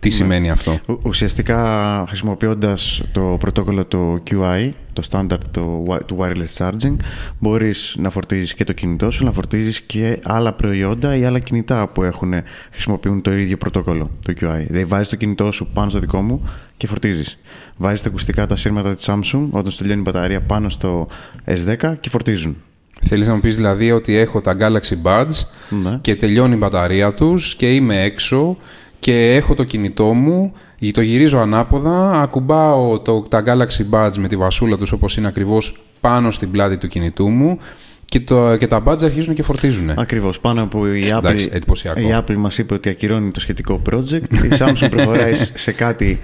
[0.00, 0.78] τι σημαίνει αυτό.
[0.88, 6.96] Ο- Ουσιαστικά χρησιμοποιώντας το πρωτόκολλο το QI, το standard το, wi- του wireless charging,
[7.38, 11.88] μπορείς να φορτίζεις και το κινητό σου, να φορτίζεις και άλλα προϊόντα ή άλλα κινητά
[11.88, 12.34] που έχουν,
[12.70, 14.64] χρησιμοποιούν το ίδιο πρωτόκολλο, το QI.
[14.66, 16.42] Δηλαδή βάζεις το κινητό σου πάνω στο δικό μου
[16.76, 17.38] και φορτίζεις.
[17.76, 21.08] Βάζεις τα ακουστικά τα σύρματα της Samsung όταν σου τελειώνει η μπαταρία πάνω στο
[21.46, 22.56] S10 και φορτίζουν.
[23.02, 25.46] Θέλεις να μου πεις δηλαδή ότι έχω τα Galaxy Buds
[25.82, 25.98] Ναι.
[26.00, 28.56] και τελειώνει η μπαταρία τους και είμαι έξω
[29.00, 30.52] και έχω το κινητό μου,
[30.92, 35.80] το γυρίζω ανάποδα, ακουμπάω το, τα Galaxy Buds με τη βασούλα τους όπως είναι ακριβώς
[36.00, 37.58] πάνω στην πλάτη του κινητού μου
[38.04, 39.90] και, το, και τα Buds αρχίζουν και φορτίζουν.
[39.90, 42.00] Ακριβώς, πάνω που η Apple, Εντάξει, εντυπωσιακό.
[42.00, 46.20] η Apple μας είπε ότι ακυρώνει το σχετικό project, η Samsung προχωράει σε κάτι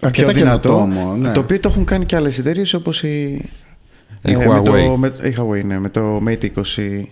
[0.00, 1.32] Αρκετά πιο δυνατό, καινοτόμο, ναι.
[1.32, 3.44] το οποίο το έχουν κάνει και άλλες εταιρείες όπως η,
[4.24, 4.64] Η ε, με Huawei.
[4.64, 7.02] το, με, η Huawei, ναι, με το Mate 20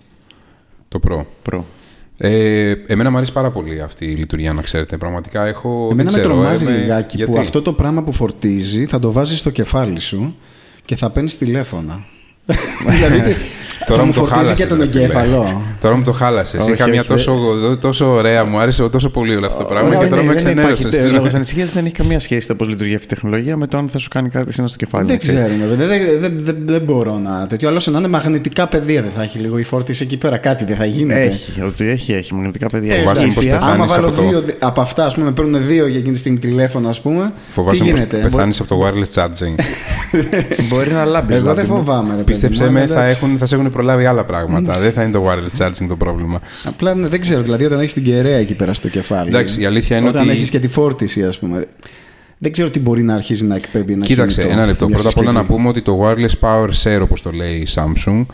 [0.89, 1.25] Το Pro.
[1.51, 1.61] Pro.
[2.17, 4.97] Ε, εμένα μου αρέσει πάρα πολύ αυτή η λειτουργία, να ξέρετε.
[4.97, 5.89] Πραγματικά έχω.
[5.93, 8.99] Εμένα δεν με ξέρω, τρομάζει είμαι- λιγάκι γιατί; που αυτό το πράγμα που φορτίζει θα
[8.99, 10.37] το βάζεις στο κεφάλι σου
[10.85, 12.05] και θα παίρνεις τηλέφωνα.
[12.89, 13.41] δηλαδή τι-
[13.87, 15.03] Τώρα θα μου μου το φορτίζει χάλασες, και τον ρε φίλε.
[15.05, 15.63] εγκέφαλο.
[15.81, 16.61] Τώρα μου το χάλασες.
[16.61, 17.35] Όχι, Είχα μια όχι, τόσο,
[17.81, 21.11] τόσο ωραία, μου άρεσε τόσο πολύ όλο αυτό το πράγμα και τώρα με ξενέρωσες.
[21.11, 23.89] Λόγω ανησυχίας δεν έχει καμία σχέση το πώς λειτουργεί αυτή η τεχνολογία με το αν
[23.89, 25.07] θα σου κάνει κάτι εσένα στο κεφάλι.
[25.07, 25.41] Δεν ξέρεις.
[25.41, 27.69] ξέρω, ρε, δεν, δεν, δεν, δεν, δεν μπορώ να τέτοιο.
[27.69, 30.37] Άλλο να είναι μαγνητικά πεδία δεν θα έχει λίγο η φόρτιση εκεί πέρα.
[30.37, 31.21] Κάτι δεν θα γίνεται.
[31.23, 32.95] Έχει, ότι έχει, έχει μαγνητικά παιδιά.
[32.95, 33.57] Φοβάσαι Έχει μήπως ήπια.
[33.59, 36.13] πεθάνεις Άμα βάλω από το- δύο δι- από αυτά, ας πούμε, παίρνουν δύο για εκείνη
[36.13, 37.33] τη στιγμή τηλέφωνο, ας πούμε.
[37.53, 39.55] Φοβάσαι τι πως γίνεται; πεθάνεις από το wireless charging.
[40.69, 41.37] Μπορεί να λάμπεις.
[41.37, 43.25] Εγώ δεν φοβάμαι, ρε παιδί Πίστεψέ μου, με, αλλά θα, εντάξει.
[43.25, 44.79] έχουν, θα σε έχουν προλάβει άλλα πράγματα.
[44.79, 46.41] Δεν θα είναι το wireless charging το πρόβλημα.
[46.65, 49.29] Απλά ναι, δεν ξέρω, δηλαδή όταν έχεις την κεραία εκεί πέρα στο κεφάλι.
[49.29, 51.65] Εντάξει, η αλήθεια είναι όταν ότι- έχεις και τη φόρτιση, ας πούμε.
[52.39, 54.87] δεν ξέρω τι μπορεί να αρχίσει να εκπέμπει ένα Κοίταξε, κινητό, ένα λεπτό.
[54.87, 55.57] μια Πρώτα απ' όλα να συσκευή.
[55.59, 58.25] πούμε ότι το wireless power share, όπως το λέει η Samsung,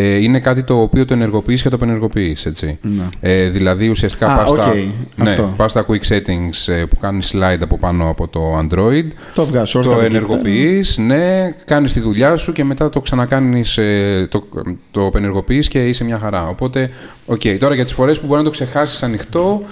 [0.00, 2.78] ε, είναι κάτι το οποίο το ενεργοποιείς και το απενεργοποιείς, έτσι.
[3.20, 4.32] Ε, δηλαδή, ουσιαστικά Ναι.
[4.32, 4.74] Α, πας, στα, οκ,
[5.16, 5.54] ναι, αυτό.
[5.56, 9.76] πας στα quick settings ε, που κάνεις slide από πάνω από το Android, Το βγάζεις
[9.76, 14.44] shortcut το εκεί ενεργοποιείς, ναι, κάνεις τη δουλειά σου και μετά το ξανακάνεις, ε, το,
[14.90, 16.48] το απενεργοποιείς και είσαι μια χαρά.
[16.48, 16.90] Οπότε,
[17.26, 19.62] οκ, τώρα για τις φορές που μπορεί να το ξεχάσεις ανοιχτό,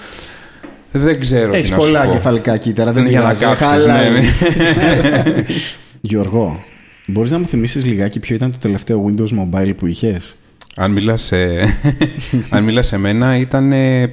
[0.93, 2.13] δεν ξέρω τι Έχεις να σου πολλά πω.
[2.13, 3.45] κεφαλικά κύτταρα, δεν Για να πειράζει.
[3.45, 4.11] κάψεις, χαλάει.
[4.11, 4.25] ναι, ναι.
[6.01, 6.65] Γιώργο,
[7.07, 10.37] μπορείς να μου θυμίσεις λιγάκι ποιο ήταν το τελευταίο Windows Mobile που είχες;
[10.77, 11.37] Αν μιλάς σε,
[12.51, 14.11] αν μιλάς σε μένα, ήταν ε,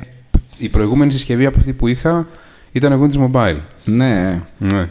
[0.58, 2.28] η προηγούμενη συσκευή από αυτή που είχα
[2.72, 3.58] ήταν Windows Mobile.
[3.86, 4.88] Ναι, Ναι.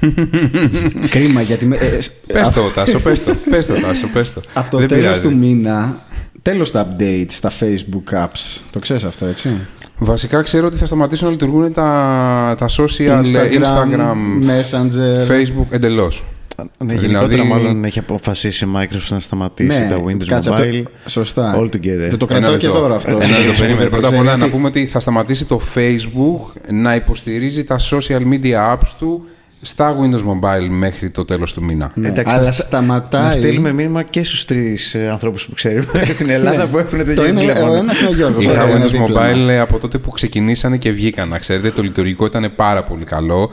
[1.10, 1.66] κρίμα γιατί...
[1.66, 1.98] με- ε, ε,
[2.32, 4.40] Πες το, Τάσο, πες το, πες το, Τάσο, πες το.
[4.52, 5.20] Από το Δεν τέλος πειράζει.
[5.20, 6.02] του μήνα,
[6.42, 8.60] τέλος τα update στα Facebook apps.
[8.70, 9.50] Το ξέρεις αυτό, έτσι;
[9.98, 15.30] Βασικά ξέρω ότι θα σταματήσουν να λειτουργούν τα, τα social, Instagram, Messenger.
[15.30, 16.24] Facebook εντελώς.
[16.62, 20.82] Ναι, Δηλαδή- γενικότερα μάλλον έχει αποφασίσει η Microsoft να σταματήσει τα Windows Ναι, κάτσε Mobile.
[21.04, 21.56] Αυτό, σωστά.
[21.58, 22.06] all together.
[22.10, 22.80] Το, το Ένα κρατάω και λεπτό.
[22.80, 23.10] τώρα αυτό.
[23.10, 23.82] Ένα Συγγνώμη, λεπτό, περίμενε.
[23.82, 26.94] δεν το Πρώτα απ' ξέρει, όλα να γιατί- πούμε ότι θα σταματήσει το Facebook να
[26.94, 29.24] υποστηρίζει τα social media apps του
[29.62, 31.90] στα Windows Mobile μέχρι το τέλος του μήνα.
[31.94, 33.22] Ναι, Εντάξει, αλλά να στα- σταματάει.
[33.22, 37.24] Να στείλουμε μήνυμα και στους τρεις ανθρώπους που ξέρουμε στην Ελλάδα που έχουν Το τέτοιο
[37.24, 37.72] ένα, ο τηλέφωνο.
[37.74, 38.46] ένας είναι ο Γιώργος.
[38.46, 39.48] Είχα ο ένας Windows δίπλα Mobile μας.
[39.48, 41.28] ε, από τότε που ξεκινήσανε και βγήκαν.
[41.28, 43.50] Να ξέρετε, το λειτουργικό ήταν πάρα πολύ καλό.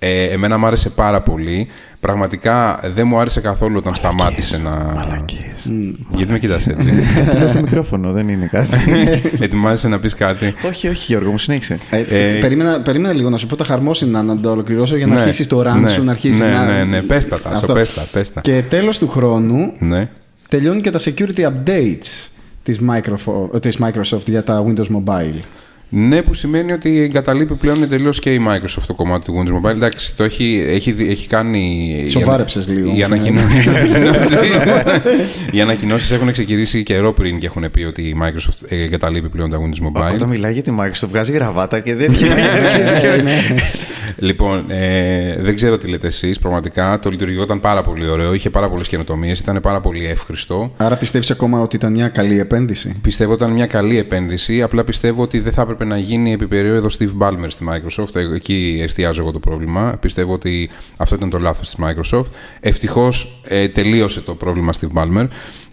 [0.00, 1.66] Ε, εμένα μου άρεσε πάρα πολύ.
[2.00, 4.70] Πραγματικά δεν μου άρεσε καθόλου όταν σταμάτησε να.
[4.70, 5.70] Μαλακίες.
[6.16, 6.88] Γιατί με κοιτάς έτσι;
[7.24, 8.68] Κάτι λέω στο μικρόφωνο, δεν είναι κάτι.
[9.44, 11.78] Ετοιμάζεσαι να πεις κάτι; όχι, όχι, Γιώργο, μου συνέχισε.
[11.90, 15.14] Ε, Ε, περίμενα, περίμενα λίγο να σου πω τα χαρμόσυνα να το ολοκληρώσω για να
[15.14, 16.64] Ναι, αρχίσεις το run ναι, σου, να αρχίσεις ναι, να.
[16.64, 17.02] ναι, ναι.
[17.02, 17.72] Πες τα, Τάσο, Αυτό.
[17.72, 18.40] πες τα, πες τα.
[18.40, 20.08] Και τέλος του χρόνου Ναι.
[20.48, 22.28] τελειώνουν και τα security updates
[22.62, 25.40] της Microsoft, της Microsoft για τα Windows Mobile.
[25.90, 29.70] Ναι, που σημαίνει ότι εγκαταλείπει πλέον εντελώς και η Microsoft το κομμάτι του Windows Mobile.
[29.70, 32.04] Εντάξει, το έχει, έχει, έχει κάνει.
[32.08, 33.14] Σοβάρεψες λίγο, Οι μου φαίνεται.
[33.14, 33.56] ανακοινώσει
[35.62, 39.86] ανακοινώσεις έχουν ξεκινήσει καιρό πριν και έχουν πει ότι η Microsoft εγκαταλείπει πλέον τα Windows
[39.86, 40.14] Mobile.
[40.14, 42.12] Όταν μιλάει για τη Microsoft, βγάζει γραβάτα και δεν
[44.20, 46.38] Λοιπόν, ε, δεν ξέρω τι λέτε εσείς.
[46.38, 48.34] Πραγματικά το λειτουργικό ήταν πάρα πολύ ωραίο.
[48.34, 49.38] Είχε πάρα πολλές καινοτομίες.
[49.38, 50.72] Ήταν πάρα πολύ εύχριστο.
[50.76, 54.62] Άρα πιστεύεις ακόμα ότι ήταν μια καλή επένδυση; Πιστεύω ότι ήταν μια καλή επένδυση.
[54.62, 58.16] Απλά πιστεύω ότι δεν θα έπρεπε να γίνει επί περίοδο Steve Ballmer στη Microsoft.
[58.16, 59.96] Ε, Εκεί εστιάζω εγώ το πρόβλημα.
[60.00, 62.30] Πιστεύω ότι αυτό ήταν το λάθος της Microsoft.
[62.60, 65.28] Ευτυχώς ε, τελείωσε το πρόβλημα Steve Ballmer.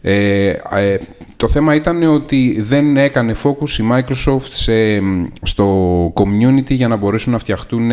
[0.08, 0.98] Ε, ε,
[1.38, 4.74] το θέμα ήταν ότι δεν έκανε focus η Microsoft σε,
[5.42, 7.92] στο community για να μπορέσουν να φτιαχτούν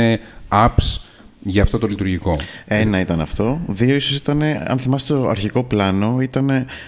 [0.49, 1.01] apps
[1.43, 2.37] για αυτό το λειτουργικό.
[2.65, 3.61] Ένα ήταν αυτό.
[3.67, 6.45] Δύο, ίσως ήταν, αν θυμάστε το αρχικό πλάνο, ήταν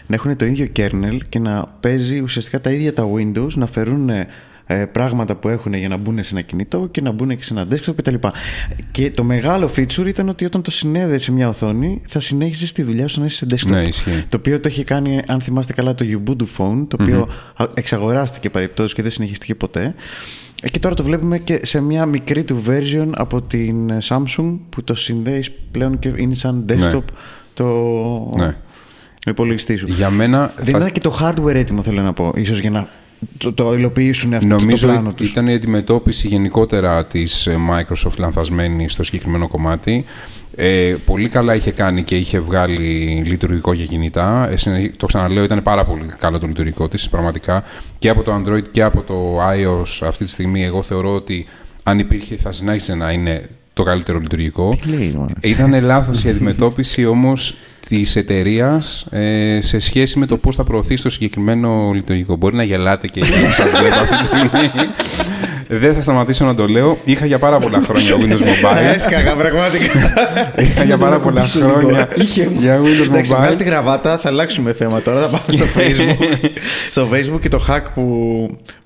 [0.06, 4.08] να έχουν το ίδιο kernel και να παίζει ουσιαστικά τα ίδια τα Windows, να φέρουν
[4.08, 4.26] ε,
[4.92, 7.66] πράγματα που έχουν για να μπουν σε ένα κινητό και να μπουν και σε ένα
[7.70, 8.14] desktop κτλ.
[8.90, 12.82] Και το μεγάλο feature ήταν ότι όταν το συνέδεε σε μια οθόνη, θα συνέχιζες τη
[12.82, 13.70] δουλειά σου να είσαι σε desktop.
[13.70, 14.24] Ναι, ισχύει.
[14.28, 17.28] Το οποίο το έχει κάνει, αν θυμάστε καλά, το Ubuntu Phone, το οποιο
[17.74, 19.94] εξαγοράστηκε παρεπτώσει και δεν συνεχίστηκε ποτέ.
[20.62, 24.58] Ε, Και τώρα το βλέπουμε και σε μια μικρή του version από την ε, Samsung
[24.68, 27.02] που το συνδέεις πλέον και είναι σαν desktop
[27.54, 27.64] το
[28.36, 28.56] Ναι.
[29.26, 29.86] ο υπολογιστή σου.
[29.88, 32.88] Για μένα Δεν θα- ήταν και το hardware έτοιμο, θέλω να πω, ίσως για να
[33.38, 35.30] το, το υλοποιήσουν αυτό Νομίζω το πλάνο ότι τους.
[35.30, 40.04] ήταν η αντιμετώπιση γενικότερα της ε, Microsoft λανθασμένη στο συγκεκριμένο κομμάτι.
[40.56, 44.48] Ε, πολύ καλά είχε κάνει και είχε βγάλει λειτουργικό για κινητά.
[44.50, 47.62] Ε, συνε- το ξαναλέω, ήταν πάρα πολύ καλό το λειτουργικό της, πραγματικά.
[47.98, 51.46] Και από το Android και από το iOS αυτή τη στιγμή, εγώ θεωρώ ότι
[51.82, 54.68] αν υπήρχε θα συνέχισε να είναι το καλύτερο λειτουργικό.
[54.82, 55.32] Τι λέει, μάνα.
[55.40, 57.54] Ήταν λάθος η αντιμετώπιση όμως
[57.88, 62.36] της εταιρείας ε, σε σχέση με το πώς θα προωθεί το συγκεκριμένο λειτουργικό.
[62.36, 64.70] Μπορεί να γελάτε και σας βλέπω αυτή τη στιγμή.
[65.68, 66.98] Δεν θα σταματήσω να το λέω.
[67.04, 68.94] Είχα για πάρα πολλά χρόνια Windows Mobile.
[68.94, 70.12] Έσκαγα πραγματικά.
[70.58, 71.70] Είχα για πάρα πολλά κουμπίσω λίγο.
[71.78, 73.58] χρόνια Είχε- για Windows Εντάξει, βγάλει Mobile.
[73.58, 75.20] τη γραβάτα, θα αλλάξουμε θέμα τώρα.
[75.20, 76.50] Θα πάμε στο Facebook.
[76.90, 78.02] στο Facebook και το hack που,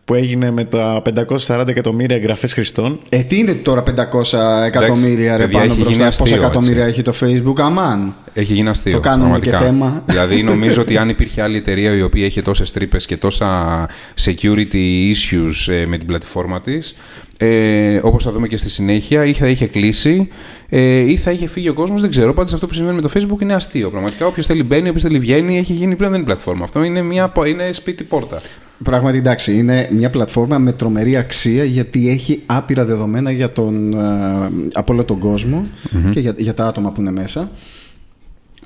[0.09, 1.03] που έγινε με τα
[1.47, 3.01] 540 εκατομμύρια εγγραφές χρηστών.
[3.09, 6.87] Ε, τι είναι τώρα 500 εκατομμύρια ρε παιδιά, πάνω έχει μπροστά, γίνει πόσα αστείο, εκατομμύρια
[6.87, 7.01] έτσι.
[7.01, 8.93] έχει το Facebook, αμάν; Έχει γίνει αστείο.
[8.93, 9.59] Το κάνουμε πραγματικά.
[9.59, 10.03] και θέμα.
[10.07, 13.89] Δηλαδή, νομίζω ότι αν υπήρχε άλλη εταιρεία η οποία είχε τόσες τρύπες και τόσα
[14.25, 16.95] security issues ε, με την πλατφόρμα της,
[17.41, 20.29] ε, όπως θα δούμε και στη συνέχεια, ή θα είχε κλείσει
[20.69, 22.01] ε, ή θα είχε φύγει ο κόσμος.
[22.01, 22.35] Δεν ξέρω.
[22.35, 23.91] Πάντως αυτό που συμβαίνει με το Facebook είναι αστείο.
[23.91, 26.65] Πραγματικά, όποιος θέλει μπαίνει, όποιος θέλει βγαίνει, έχει γίνει πλέον δεν είναι πλατφόρμα.
[26.65, 28.39] Αυτό είναι, μια, είναι σπίτι πόρτα.
[28.83, 33.99] Πράγματι, εντάξει, είναι μια πλατφόρμα με τρομερή αξία γιατί έχει άπειρα δεδομένα για τον, ε,
[34.73, 35.61] από όλο τον κοσμο
[36.11, 37.51] και για, για τα άτομα που είναι μέσα.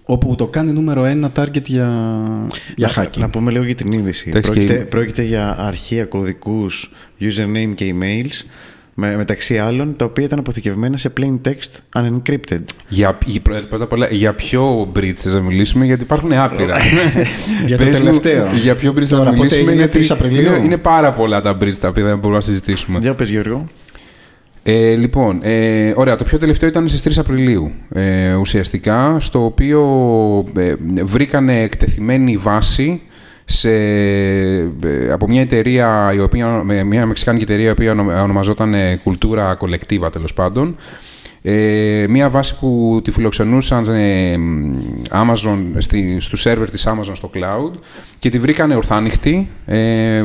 [0.05, 1.91] Όπου το κάνει νούμερο ένα target για,
[2.77, 3.19] για να, hacking.
[3.19, 4.29] να πούμε λίγο για την είδηση.
[4.29, 8.47] Εντάξει, Πρόκειται, και- πρόκειται για αρχεία κωδικούς, username και emails
[8.95, 12.61] Με, μεταξύ άλλων, τα οποία ήταν αποθηκευμένα σε plain text unencrypted.
[12.89, 16.77] Για, για- πρώτα απ' όλα, για ποιο bridge θες να μιλήσουμε, γιατί υπάρχουν άπειρα.
[17.67, 18.47] Για το Πες μου, τελευταίο.
[18.63, 21.41] για ποιο bridge Τώρα, θα πότε μιλήσουμε, έγινε, γιατί 3 Απριλίου; είναι, είναι πάρα πολλά
[21.41, 22.99] τα bridge τα οποία δεν μπορούμε να συζητήσουμε.
[22.99, 23.69] Για πες Γιώργο.
[24.65, 29.81] Ε, λοιπόν, ε, ωραία, το πιο τελευταίο ήταν στις 3 Απριλίου ε, ουσιαστικά, στο οποίο
[30.57, 33.01] ε, βρήκανε εκτεθειμένη βάση
[33.45, 38.75] σε, ε, από μια εταιρεία, η οποία, με μια μεξικάνικη εταιρεία η οποία ονομα- ονομαζόταν
[38.75, 40.77] ε, Cultura Collectiva τέλος πάντων,
[41.45, 44.35] ε, μια βάση που τη φιλοξενούσαν ε,
[45.11, 47.79] Amazon, στη, στους σερβερ της Amazon στο cloud
[48.19, 49.49] και τη βρήκανε ορθάνυχτη.
[49.67, 50.23] Ε,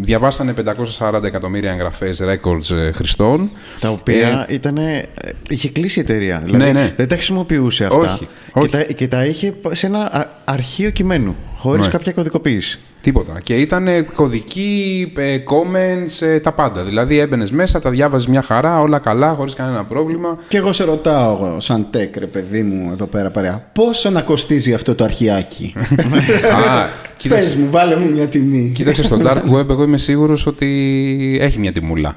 [0.00, 0.54] διαβάσανε
[0.98, 3.50] 540 εκατομμύρια εγγραφές records ε, χρηστών.
[3.80, 6.42] Τα οποία ήτανε, ε, είχε κλείσει η εταιρεία.
[6.44, 6.92] Δηλαδή Ναι, ναι.
[6.96, 7.98] δεν τα χρησιμοποιούσε αυτά.
[7.98, 8.18] Όχι,
[8.52, 8.68] Και, όχι.
[8.70, 11.92] τα, και τα είχε σε ένα α- αρχείο κειμένου, χωρίς Ναι.
[11.92, 12.78] κάποια κωδικοποίηση.
[13.00, 13.40] Τίποτα.
[13.42, 16.82] Και ήταν ε, κωδικοί, ε, comments, ε, τα πάντα.
[16.84, 20.38] Δηλαδή έμπαινες μέσα, τα διάβαζες μια χαρά, όλα καλά, χωρίς κανένα πρόβλημα.
[20.48, 24.20] Και εγώ σε ρωτάω, εγώ, σαν τέκ, ρε παιδί μου, εδώ πέρα παρέα, πόσο να
[24.20, 25.74] κοστίζει αυτό το αρχιάκι;
[26.70, 28.72] Α, κοίταξε, Πες μου, βάλε μου μια τιμή.
[28.74, 32.16] κοίταξε στο dark web, εγώ είμαι σίγουρος ότι έχει μια τιμούλα.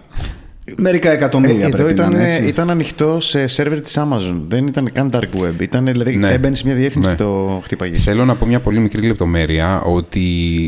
[0.75, 2.47] Μερικά εκατομμύρια Ε, εδώ πρέπει ήταν, να είναι έτσι.
[2.47, 4.41] ήταν ανοιχτό σε σερβερ της Amazon.
[4.47, 5.61] Δεν ήταν καν dark web.
[5.61, 6.27] Ήταν, δηλαδή Ναι.
[6.33, 7.15] έμπαινε σε μια διεύθυνση Ναι.
[7.15, 7.97] και το χτύπαγε.
[7.97, 10.19] Θέλω να πω μια πολύ μικρή λεπτομέρεια ότι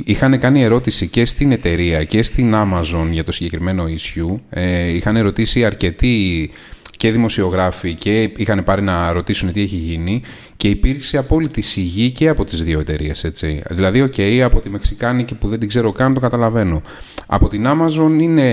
[0.06, 4.40] είχαν κάνει ερώτηση και στην εταιρεία και στην Amazon για το συγκεκριμένο issue.
[4.50, 6.50] Ε, είχαν ρωτήσει αρκετοί
[6.98, 10.22] και δημοσιογράφοι και είχαν πάρει να ρωτήσουν τι έχει γίνει
[10.58, 13.64] και υπήρξε απόλυτη σιγή και από τις δύο εταιρείες, έτσι.
[13.70, 16.82] Δηλαδή, οκ, από τη Μεξικάνικη που δεν την ξέρω καν, το καταλαβαίνω.
[17.28, 18.50] Από την Amazon είναι,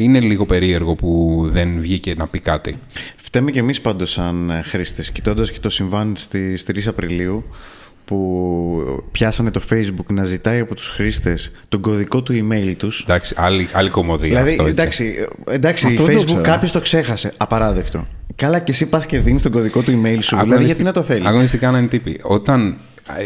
[0.00, 2.78] είναι λίγο περίεργο που δεν βγήκε να πει κάτι.
[3.16, 7.44] Φταίμε και εμείς πάντως σαν ε, χρήστες, κοιτώντας και το συμβάν στις 3 Απριλίου,
[8.12, 13.00] που πιάσανε το Facebook να ζητάει από τους χρήστες τον κωδικό του email τους.
[13.02, 14.72] Εντάξει, άλλη, άλλη κωμωδία Δηλαδή, αυτό, έτσι.
[14.72, 16.42] εντάξει, εντάξει Αυτό δεν το Facebook ήξερα.
[16.42, 17.32] κάποιος το ξέχασε.
[17.36, 18.06] Απαράδεκτο.
[18.34, 20.36] Καλά, και εσύ πας και δίνεις τον κωδικό του email σου.
[20.36, 22.20] Δηλαδή, Αγωνιστικ- γιατί να το θέλει; Αγωνιστικά να είναι τύποι.
[22.22, 22.76] Όταν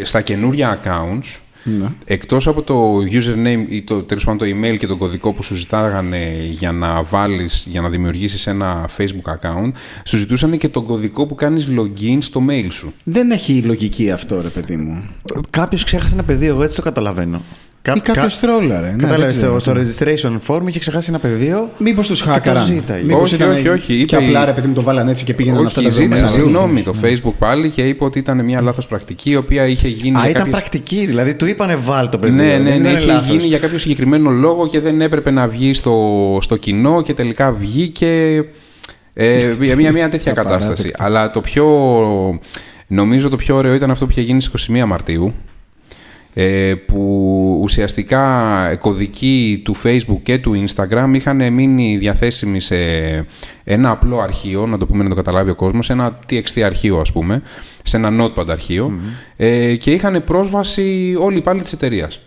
[0.00, 1.88] ε, στα καινούρια accounts, Ναι.
[2.04, 5.54] εκτός από το username ή το, τέλος πάντων, το email και τον κωδικό που σου
[5.54, 9.70] ζητάγανε για να βάλεις, για να δημιουργήσεις ένα facebook account,
[10.04, 12.92] σου ζητούσαν και τον κωδικό που κάνεις login στο mail σου.
[13.04, 15.02] Δεν έχει λογική αυτό, ρε παιδί μου.
[15.50, 17.42] Κάποιος ξέχασε ένα πεδίο, εγώ έτσι το καταλαβαίνω.
[17.94, 18.86] Ή κάποιο τρόλαρε.
[18.90, 19.58] Ναι, Κατάλαβες δεν ξέρω.
[19.58, 21.70] στο, στο registration form είχε ξεχάσει ένα πεδίο.
[21.78, 22.64] Μήπως τους Και το χάκαραν.
[22.64, 23.04] ζήταγε.
[23.04, 25.24] Μήπως Όχι, ήταν όχι, όχι, Και είπε απλά η- ρε παιδί μου το βάλανε έτσι
[25.24, 26.14] και πήγαιναν αυτά Όχι, τα δεδομένα.
[26.16, 26.44] ζήτησε αλλού.
[26.48, 30.16] συγγνώμη το facebook πάλι και είπε ότι ήταν μια λάθος πρακτική η οποία είχε γίνει
[30.16, 32.36] Α, για ήταν κάποιες- πρακτική, δηλαδή του είπανε βάλ το πεδίο.
[32.36, 33.30] Ναι, ναι, δεν ναι, ήταν είχε λάθος.
[33.30, 37.52] γίνει για κάποιο συγκεκριμένο λόγο και δεν έπρεπε να βγει στο, στο κοινό και τελικά
[37.52, 38.44] βγήκε
[39.14, 40.64] ε, μια, μια, μια τέτοια Απαράδεκτο.
[40.66, 40.94] κατάσταση.
[40.98, 41.64] Αλλά το πιο,
[42.86, 45.32] νομίζω το πιο ωραίο ήταν αυτό που είχε γίνει στις 21 Μαρτίου ε,
[46.86, 52.76] που ουσιαστικά κωδικοί του Facebook και του Instagram είχαν μείνει διαθέσιμοι σε
[53.64, 57.12] ένα απλό αρχείο, να το πούμε να το καταλάβει ο κόσμος, ένα TXT αρχείο ας
[57.12, 57.42] πούμε,
[57.82, 59.00] σε ένα Notepad αρχειο
[59.36, 62.20] ε, και είχαν πρόσβαση όλοι οι υπάλληλοι της εταιρείας.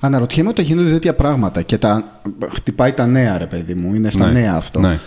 [0.00, 2.20] Αναρωτιέμαι ότι γίνονται τέτοια πράγματα και τα
[2.54, 3.94] χτυπάει τα νέα, ρε παιδί μου.
[3.94, 4.80] Είναι στα Ναι, νέα αυτό.
[4.80, 4.98] ναι.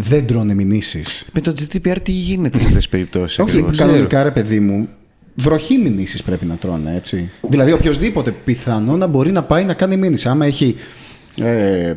[0.00, 1.24] Δεν τρώνε μηνύσεις.
[1.32, 3.38] Με το GDPR τι γίνεται σε αυτές τις περιπτώσεις.
[3.38, 4.88] Όχι, κανονικά, ρε παιδί μου,
[5.42, 7.30] βροχή μηνύσει πρέπει να τρώνε, έτσι.
[7.40, 10.28] Δηλαδή, οποιοδήποτε πιθανό να μπορεί να πάει να κάνει μήνυση.
[10.28, 10.76] Άμα έχει.
[11.40, 11.94] Ε,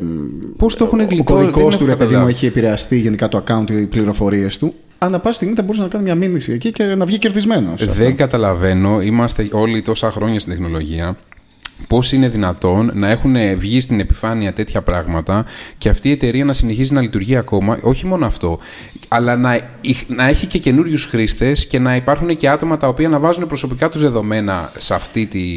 [0.56, 2.30] Πώς το έχουν ο γλιτώσει, δεν κωδικό έχω του, ρε παιδί μου, καταλάβει.
[2.30, 4.74] έχει επηρεαστεί γενικά το account ή οι πληροφορίες του.
[4.98, 7.86] Ανά πάση στιγμή θα μπορούσε να κάνει μια μήνυση εκεί και να βγει κερδισμένος.
[7.86, 11.16] Δεν καταλαβαίνω, είμαστε όλοι τόσα χρόνια στην τεχνολογία,
[11.88, 15.44] πώς είναι δυνατόν να έχουν βγει στην επιφάνεια τέτοια πράγματα
[15.78, 17.78] και αυτή η εταιρεία να συνεχίζει να λειτουργεί ακόμα.
[17.82, 18.58] Όχι μόνο αυτό,
[19.08, 23.08] αλλά να, εχ- να έχει και καινούριους χρήστες και να υπάρχουν και άτομα τα οποία
[23.08, 25.50] να βάζουν προσωπικά τους δεδομένα σε αυτή τη.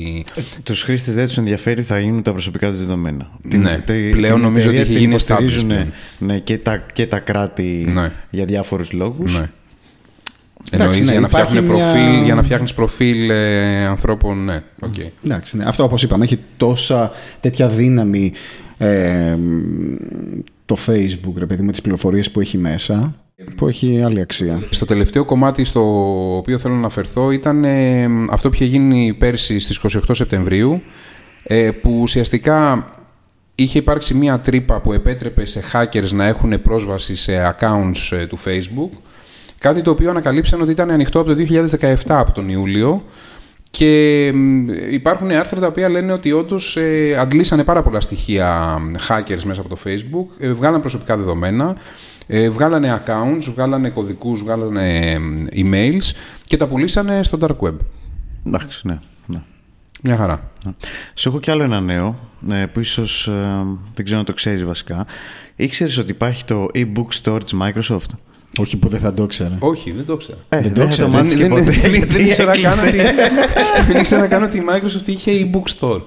[0.63, 3.29] Τους χρήστες δεν τους ενδιαφέρει, θα γίνουν τα προσωπικά τους δεδομένα.
[3.55, 3.77] Ναι,
[4.11, 5.91] πλέον νομίζω ότι εταιρεία έχει την γίνει υποστηρίζουν, establishment.
[6.19, 8.11] ναι, και, τα, και τα κράτη Ναι.
[8.29, 9.39] για διάφορους λόγους.
[9.39, 9.49] Ναι.
[10.75, 14.43] Εντάξει, Εννοείς ναι, για, να υπάρχει φτιάχνουν μια- προφίλ, για να φτιάχνεις προφίλ ε, ανθρώπων,
[14.43, 14.61] ναι.
[14.79, 14.93] οκ.
[15.25, 15.63] Εντάξει, ναι.
[15.67, 18.33] Αυτό όπως είπαμε έχει τόσα τέτοια δύναμη
[18.77, 19.37] ε,
[20.65, 23.15] το facebook ρε παιδί με τις πληροφορίες που έχει μέσα
[23.55, 24.63] που έχει άλλη αξία.
[24.69, 25.81] Στο τελευταίο κομμάτι στο
[26.37, 30.81] οποίο θέλω να αναφερθώ ήταν ε, αυτό που είχε γίνει πέρσι στις 28 Σεπτεμβρίου
[31.43, 32.87] ε, που ουσιαστικά
[33.55, 38.37] είχε υπάρξει μία τρύπα που επέτρεπε σε hackers να έχουν πρόσβαση σε accounts ε, του
[38.45, 38.97] Facebook
[39.65, 41.45] κάτι το οποίο ανακαλύψαν ότι ήταν ανοιχτό από το
[41.79, 43.03] 2017 από τον Ιούλιο
[43.69, 49.43] και μ, υπάρχουν άρθρα τα οποία λένε ότι όντως ε, αντλήσανε πάρα πολλά στοιχεία hackers
[49.43, 51.75] μέσα από το Facebook, ε, βγάλανε προσωπικά δεδομένα,
[52.27, 55.19] ε, βγάλανε accounts, βγάλανε κωδικούς, βγάλανε ε,
[55.55, 56.11] emails
[56.47, 57.75] και τα πουλήσανε στο dark web.
[58.45, 58.97] Εντάξει, ναι.
[59.25, 59.41] ναι.
[60.03, 60.51] Μια χαρά.
[61.13, 62.15] Σου έχω κι άλλο ένα νέο
[62.51, 63.63] ε, που ίσως ε,
[63.93, 65.05] δεν ξέρω αν το ξέρεις βασικά.
[65.55, 68.09] Ήξερες ότι υπάρχει το e-book store της Microsoft;
[68.59, 69.55] Όχι που δεν θα το ήξερα.
[69.59, 70.37] Όχι, δεν το ξέρω.
[70.49, 71.07] Ε, Δεν δεν το θα το ξέρω.
[71.07, 71.61] μάθεις και δεν, ποτέ.
[71.63, 72.87] δεν, δεν, γιατί δεν ήξερα καν έκλεισε.
[72.87, 72.97] ότι,
[73.87, 76.01] δεν ήξερα καν ότι η Microsoft είχε e-book store.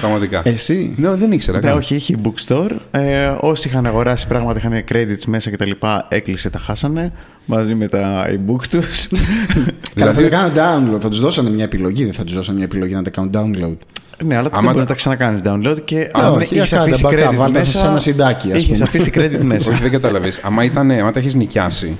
[0.00, 0.42] Πραγματικά.
[0.44, 1.76] Εσύ; Ναι, δεν ήξερα Ναι, καν.
[1.76, 2.70] όχι, είχε e-book store.
[2.90, 5.70] Ε, όσοι είχαν αγοράσει πράγματα, είχαν credits μέσα κτλ.
[6.08, 7.12] Έκλεισε, τα χάσανε
[7.44, 9.06] μαζί με τα e-book τους.
[9.06, 9.22] Καλά,
[10.12, 10.52] θα Δηλαδή- το κάνουν
[10.96, 11.00] download.
[11.00, 12.04] Θα τους δώσανε μια επιλογή.
[12.04, 13.76] Δεν θα τους δώσανε μια επιλογή να τα κάνουν download.
[14.24, 16.70] Ναι, αλλά δεν Άμα μπορείς τα- να τα ξανακάνεις download και Α, αν όχι, είχες
[16.70, 17.86] κάντε αφήσει backup, credit βάλτε σε μέσα.
[17.88, 18.84] ένα συντάκι, ας Είχες πούμε.
[18.84, 19.70] αφήσει credit μέσα.
[19.70, 20.32] Όχι, δεν κατάλαβε.
[20.42, 21.98] Άμα, ήταν, άμα τα έχεις νοικιάσει,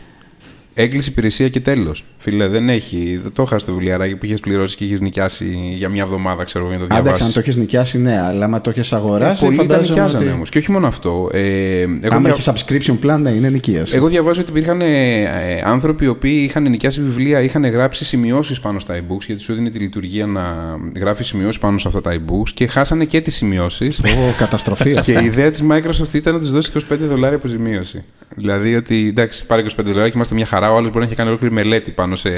[0.82, 2.04] έκλεισε υπηρεσία και τέλος.
[2.18, 3.18] Φίλε, δεν έχει.
[3.22, 6.64] Δεν το είχα στο βιβλιαράκι που είχες πληρώσει και είχες νοικιάσει για μια εβδομάδα, ξέρω
[6.64, 7.44] εγώ, για να το Άνταξε, αν διαβάσεις.
[7.44, 9.44] το έχει νοικιάσει, ναι, αλλά άμα το έχει αγοράσει.
[9.44, 10.48] Πολλοί τα φαντάζομαι νοικιάζανε ότι- όμως.
[10.48, 11.28] Και όχι μόνο αυτό.
[11.32, 13.96] Ε, εγώ, Άμα δια- έχεις subscription plan, ναι, είναι νοικίαση.
[13.96, 15.28] εγώ διαβάζω ότι υπήρχαν ε, ε,
[15.64, 19.70] άνθρωποι οι οποίοι είχαν νοικιάσει βιβλία, είχαν γράψει σημειώσεις πάνω στα e-books, γιατί σου έδινε
[19.70, 20.54] τη λειτουργία να
[20.98, 23.98] γράφεις σημειώσεις πάνω σε αυτά τα e-books και χάσανε και τις σημειώσεις.
[23.98, 25.22] Ω, καταστροφή Και αυτά.
[25.22, 28.04] η ιδέα της Microsoft ήταν να τους δώσει 25 δολάρια αποζημίωση.
[28.36, 30.67] Δηλαδή ότι εντάξει, πάρε 25 δολάρια και είμαστε μια χαρά.
[30.70, 32.30] Ο άλλος μπορεί να έχει κάνει ολόκληρη μελέτη πάνω σε,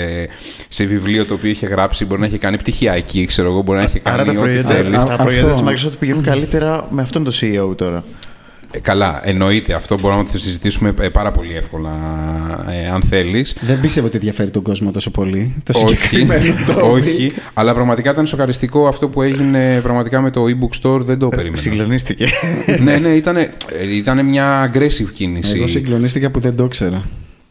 [0.68, 3.84] σε βιβλίο το οποίο είχε γράψει, μπορεί να έχει κάνει πτυχιακή, ξέρω εγώ, μπορεί να
[3.84, 4.14] έχει κάνει.
[4.20, 4.96] Άρα τα ό,τι προϊόντα, θέλει.
[4.96, 8.04] Α, τα προϊόντα της αυτό- Microsoft πηγαίνουν καλύτερα με αυτόν τον CEO τώρα.
[8.72, 9.72] Ε, καλά, εννοείται.
[9.74, 11.90] Αυτό μπορούμε να το συζητήσουμε ε, πάρα πολύ εύκολα,
[12.70, 13.56] ε, αν θέλεις.
[13.60, 15.62] Δεν πίστευα ότι ενδιαφέρει τον κόσμο τόσο πολύ.
[15.64, 20.44] Το όχι, συγκεκριμένο το όχι, αλλά πραγματικά ήταν σοκαριστικό αυτό που έγινε πραγματικά με το
[20.44, 21.56] e-book store, δεν το περίμενα.
[21.56, 22.26] Συγκλονίστηκε.
[22.82, 23.36] ναι, ναι, ήταν,
[23.94, 25.56] ήταν μια aggressive κίνηση.
[25.56, 27.02] Εγώ συγκλονίστηκα που δεν το ήξερα.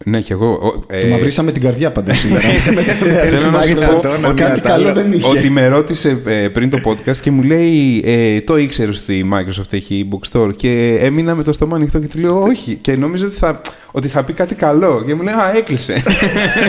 [0.06, 0.52] Ναι, και εγώ.
[0.52, 2.48] ο- ε, Το μαυρίσαμε την καρδιά πάντα σήμερα.
[3.30, 5.28] Θέλω να σου πω ότι κάτι καλό δεν είχε.
[5.28, 9.26] Ότι με ρώτησε ε, πριν το podcast και μου λέει ε, το ήξερες ότι η
[9.34, 12.96] Microsoft έχει e-book store και έμεινα με το στόμα ανοιχτό και του λέω όχι και
[12.96, 16.04] νόμιζα ότι θα, ότι θα πει κάτι καλό και μου λέει α έκλεισε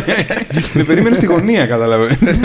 [0.74, 2.40] με περίμενε στη γωνία καταλαβαίνεις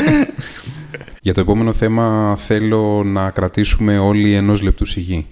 [1.22, 5.26] Για το επόμενο θέμα θέλω να κρατήσουμε όλοι ενός λεπτού σιγή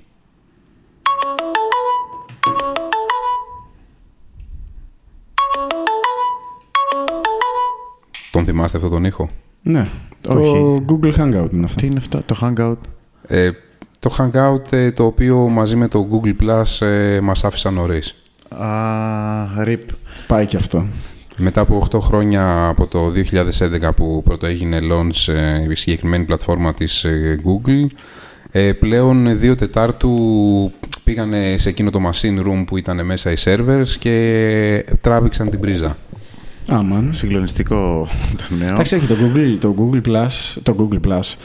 [8.46, 9.30] Τον θυμάστε αυτό τον ήχο;
[9.62, 9.88] Ναι.
[10.22, 10.86] Το Όχι.
[10.88, 11.76] Google Hangout είναι αυτό.
[11.76, 12.78] Τι είναι αυτό, το Hangout;
[13.28, 13.50] Ε,
[14.00, 18.16] το Hangout ε, το οποίο μαζί με το Google Plus ε, μας άφησαν νωρίς.
[18.58, 18.68] Α,
[19.66, 19.82] RIP.
[20.28, 20.86] Πάει και αυτό.
[21.38, 23.12] Μετά από 8 χρόνια από το
[23.86, 27.86] 2011 που πρώτο έγινε launch ε, η συγκεκριμένη πλατφόρμα της ε, Google,
[28.52, 30.16] ε, πλέον δύο Τετάρτου
[31.04, 35.98] πήγανε σε εκείνο το machine room που ήταν μέσα οι servers και τράβηξαν την πρίζα.
[36.68, 37.14] Άμαν.
[37.14, 38.08] Συγκλονιστικό
[38.38, 38.70] το νέο.
[38.70, 41.36] Εντάξει, έχει το Google, το Google Plus, το Google Plus,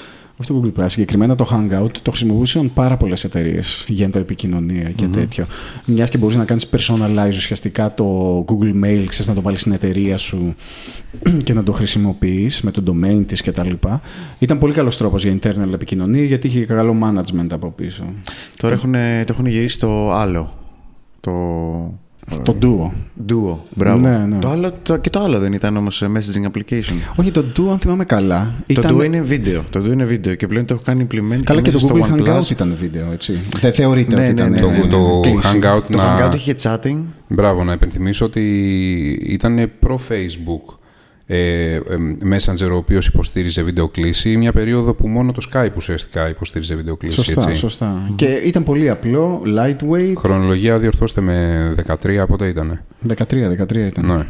[0.41, 4.91] όχι το Google Plus, συγκεκριμένα το Hangout, το χρησιμοποιούσαν πάρα πολλές εταιρείες για το επικοινωνία
[4.91, 5.47] και τέτοιο.
[5.85, 9.73] Μιας και μπορείς να κάνεις personalize ουσιαστικά το Google Mail, ξέρεις να το βάλεις στην
[9.73, 10.55] εταιρεία σου
[11.45, 13.73] και να το χρησιμοποιείς με το domain της κτλ.
[14.39, 18.05] Ήταν πολύ καλός τρόπος για internal επικοινωνία γιατί είχε και καλό management από πίσω.
[18.57, 20.53] Τώρα έχουν, το έχουν γυρίσει το άλλο.
[21.21, 21.33] Το.
[22.43, 22.91] Το Duo.
[23.29, 23.57] Duo.
[23.75, 24.09] Μπράβο.
[24.09, 24.39] Ναι, ναι.
[24.39, 26.95] Το άλλο, το, και το άλλο δεν ήταν όμως messaging application.
[27.17, 28.55] Όχι, το Duo, αν θυμάμαι καλά.
[28.59, 28.99] Το ήταν...
[28.99, 29.65] Duo είναι βίντεο.
[29.71, 31.95] Το Duo είναι βίντεο και πλέον το έχω κάνει implement Καλά και μέσα το στο
[31.95, 32.41] Google OnePlus.
[32.41, 33.41] Hangout ήταν βίντεο, έτσι.
[33.59, 34.87] Δεν θεωρείται Ναι, ότι ναι, ήταν ναι, Το, ναι, ναι.
[34.87, 35.59] το κλίση.
[35.63, 36.29] Hangout Το να...
[36.29, 36.99] Hangout είχε chatting.
[37.29, 38.43] Μπράβο, να υπενθυμίσω ότι
[39.27, 40.78] ήταν προ-Facebook
[41.31, 41.81] ε, ε,
[42.33, 47.17] Messenger ο οποίος υποστήριζε βιντεοκλήση μια περίοδο που μόνο το Skype ουσιαστικά υποστήριζε βιντεοκλήση.
[47.17, 47.55] Σωστά, έτσι.
[47.55, 48.13] σωστά.
[48.17, 50.13] Και ήταν πολύ απλό, lightweight.
[50.17, 54.17] Χρονολογία διορθώστε με 13, πότε ήτανε; 13, 13 ήταν.
[54.17, 54.27] Ναι.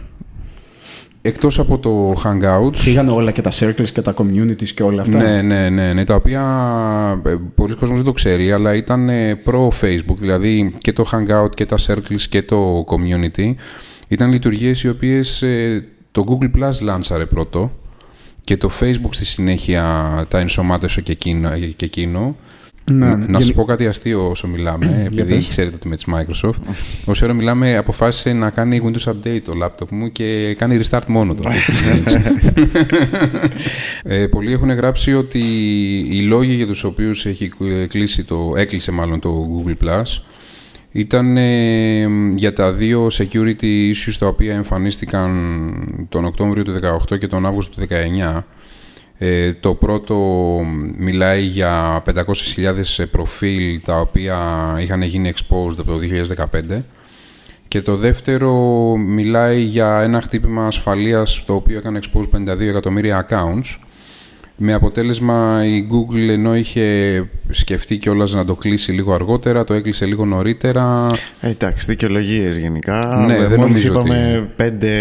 [1.23, 5.19] Εκτός από το Hangouts, Φύγανε όλα και τα circles και τα communities και όλα αυτά.
[5.19, 6.43] ναι, ναι, ναι, ναι, τα οποία
[7.27, 11.67] ε, πολλοί κόσμος δεν το ξέρει, αλλά ήταν ε, προ-Facebook, δηλαδή και το Hangout και
[11.67, 13.55] τα Circles και το Community
[14.09, 15.85] ήταν λειτουργίες οι οποίες ε,
[16.19, 17.71] το Google Plus λάνσαρε πρώτο
[18.45, 19.85] και το Facebook στη συνέχεια
[20.29, 21.51] τα ενσωμάτωσε και εκείνο.
[21.77, 22.37] Και εκείνο.
[22.93, 25.49] Ναι, να να σας γενι- πω κάτι αστείο όσο μιλάμε, επειδή πες.
[25.49, 26.61] ξέρετε ότι με της Microsoft.
[27.07, 31.35] Όσο ώρα μιλάμε, αποφάσισε να κάνει Windows Update το laptop μου και κάνει restart μόνο
[31.35, 31.43] του.
[34.03, 35.39] ε, πολλοί έχουν γράψει ότι
[36.11, 37.51] οι λόγοι για τους οποίους έχει
[37.89, 40.21] κλείσει το, έκλεισε μάλλον το Google Plus
[40.93, 46.81] ήταν ε, για τα δύο security issues τα οποία εμφανίστηκαν τον Οκτώβριο του
[47.11, 47.87] 2018 και τον Αύγουστο του
[48.35, 48.43] 2019.
[49.21, 50.17] Ε, το πρώτο
[50.99, 54.39] μιλάει για 500.000 προφίλ τα οποία
[54.81, 55.99] είχαν γίνει exposed από το
[56.77, 56.83] 2015
[57.69, 58.53] και το δεύτερο
[58.97, 63.88] μιλάει για ένα χτύπημα ασφαλείας το οποίο έκανε expose 52 εκατομμύρια accounts
[64.61, 70.07] Με αποτέλεσμα η Google ενώ είχε σκεφτεί κιόλας να το κλείσει λίγο αργότερα, το έκλεισε
[70.07, 71.11] λίγο νωρίτερα.
[71.41, 73.25] Ε, εντάξει, δικαιολογίες γενικά.
[73.27, 74.93] Ναι, δεν Μόλις νομίζω είπαμε πέντε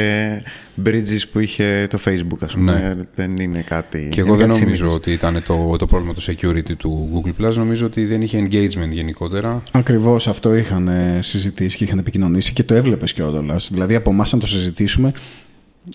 [0.86, 2.72] bridges που είχε το Facebook, ας πούμε.
[2.72, 3.04] Ναι.
[3.16, 4.10] Δεν είναι κάτι.
[4.12, 4.96] Και εγώ είναι δεν κάτι νομίζω συνήθες.
[4.96, 7.54] ότι ήταν το, το πρόβλημα του security του Google Plus.
[7.54, 9.64] Νομίζω ότι δεν είχε engagement γενικότερα.
[9.72, 13.70] Ακριβώς αυτό είχαν ε, συζητήσει και είχαν επικοινωνήσει και το έβλεπες κιόλας.
[13.72, 15.12] Δηλαδή από εμάς, αν το συζητήσουμε,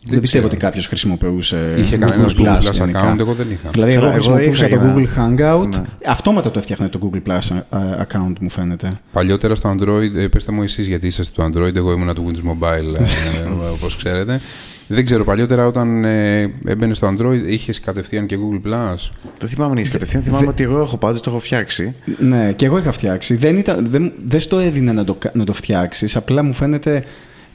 [0.05, 1.74] δεν, πιστεύω ότι κάποιος χρησιμοποιούσε.
[1.78, 3.14] Είχε Google κανένα Google Plus γενικά.
[3.14, 3.68] account, εγώ δεν είχα.
[3.72, 5.68] Δηλαδή, εγώ Καλά, εγώ χρησιμοποιούσα είχα το για- Google Hangout.
[5.68, 5.82] Ναι.
[6.07, 7.76] Αυτόματα το έφτιαχνε το Google Plus ε,
[8.09, 8.90] account, μου φαίνεται.
[9.12, 12.51] Παλιότερα στο Android, ε, πέστε μου εσείς γιατί είσαστε του Android, εγώ ήμουν του Windows
[12.51, 14.40] Mobile, ε, όπως ξέρετε.
[14.88, 19.74] Δεν ξέρω, παλιότερα όταν ε, έμπαινε στο Android είχες κατευθείαν και Google Plus; Δεν θυμάμαι
[19.74, 20.22] να είσαι κατευθείαν.
[20.22, 21.95] Θυμάμαι ότι εγώ έχω πάντως το έχω φτιάξει.
[22.18, 23.34] Ναι, και εγώ είχα φτιάξει.
[23.36, 26.16] Δεν, ήταν, δεν, δεν στο έδινε να το, κα- να το φτιάξεις.
[26.16, 27.05] Απλά μου φαίνεται.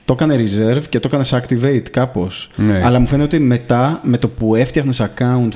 [0.08, 2.50] Το έκανε reserve και το έκανε activate κάπως.
[2.56, 2.82] Ναι.
[2.84, 5.50] Αλλά μου φαίνεται ότι μετά με το που έφτιαχνε account,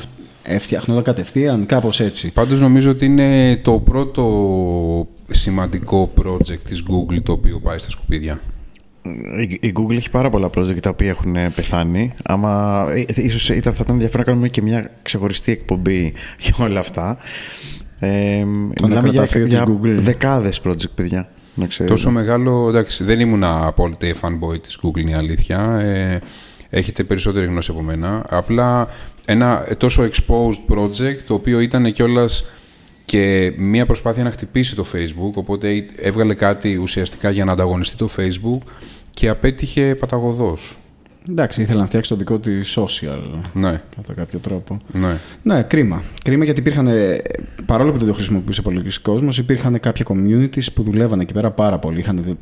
[0.43, 2.31] έφτιαχνονταν κατευθείαν, κάπως έτσι.
[2.31, 8.41] Πάντως νομίζω ότι είναι το πρώτο σημαντικό project της Google το οποίο πάει στα σκουπίδια.
[9.39, 12.11] Η- Η Google έχει πάρα πολλά project τα οποία έχουν ε, πεθάνει.
[12.23, 16.79] Άμα ε, ίσως ήταν, θα ήταν ενδιαφέρον να κάνουμε και μια ξεχωριστή εκπομπή για όλα
[16.79, 17.17] αυτά.
[17.99, 18.09] Ε,
[18.45, 19.95] μιλάμε για, νεκροταφείο της για Google.
[19.99, 21.29] δεκάδες project, παιδιά.
[21.61, 21.93] Να ξέρετε.
[21.95, 25.79] Τόσο μεγάλο, εντάξει, δεν ήμουν απόλυτα fanboy της Google, είναι η αλήθεια.
[25.79, 26.21] Ε,
[26.69, 28.25] έχετε περισσότερη γνώση από μένα.
[28.29, 28.87] Απλά
[29.25, 32.45] ένα τόσο exposed project, το οποίο ήταν κιόλας
[33.05, 38.09] και μια προσπάθεια να χτυπήσει το Facebook, οπότε έβγαλε κάτι ουσιαστικά για να ανταγωνιστεί το
[38.17, 38.59] Facebook
[39.13, 40.75] και απέτυχε παταγωδός.
[41.29, 44.77] Εντάξει, ήθελα να φτιάξει το δικό της social Ναι, κατά κάποιο τρόπο.
[44.93, 45.17] ναι.
[45.43, 46.03] Ναι, κρίμα.
[46.23, 47.21] Κρίμα γιατί υπήρχαν, ε,
[47.71, 51.79] παρόλο που δεν το χρησιμοποιούσε πολύ κόσμος, υπήρχαν κάποια communities που δουλεύαν εκεί πέρα πάρα
[51.79, 51.99] πολύ.
[51.99, 52.33] Είχαν δε-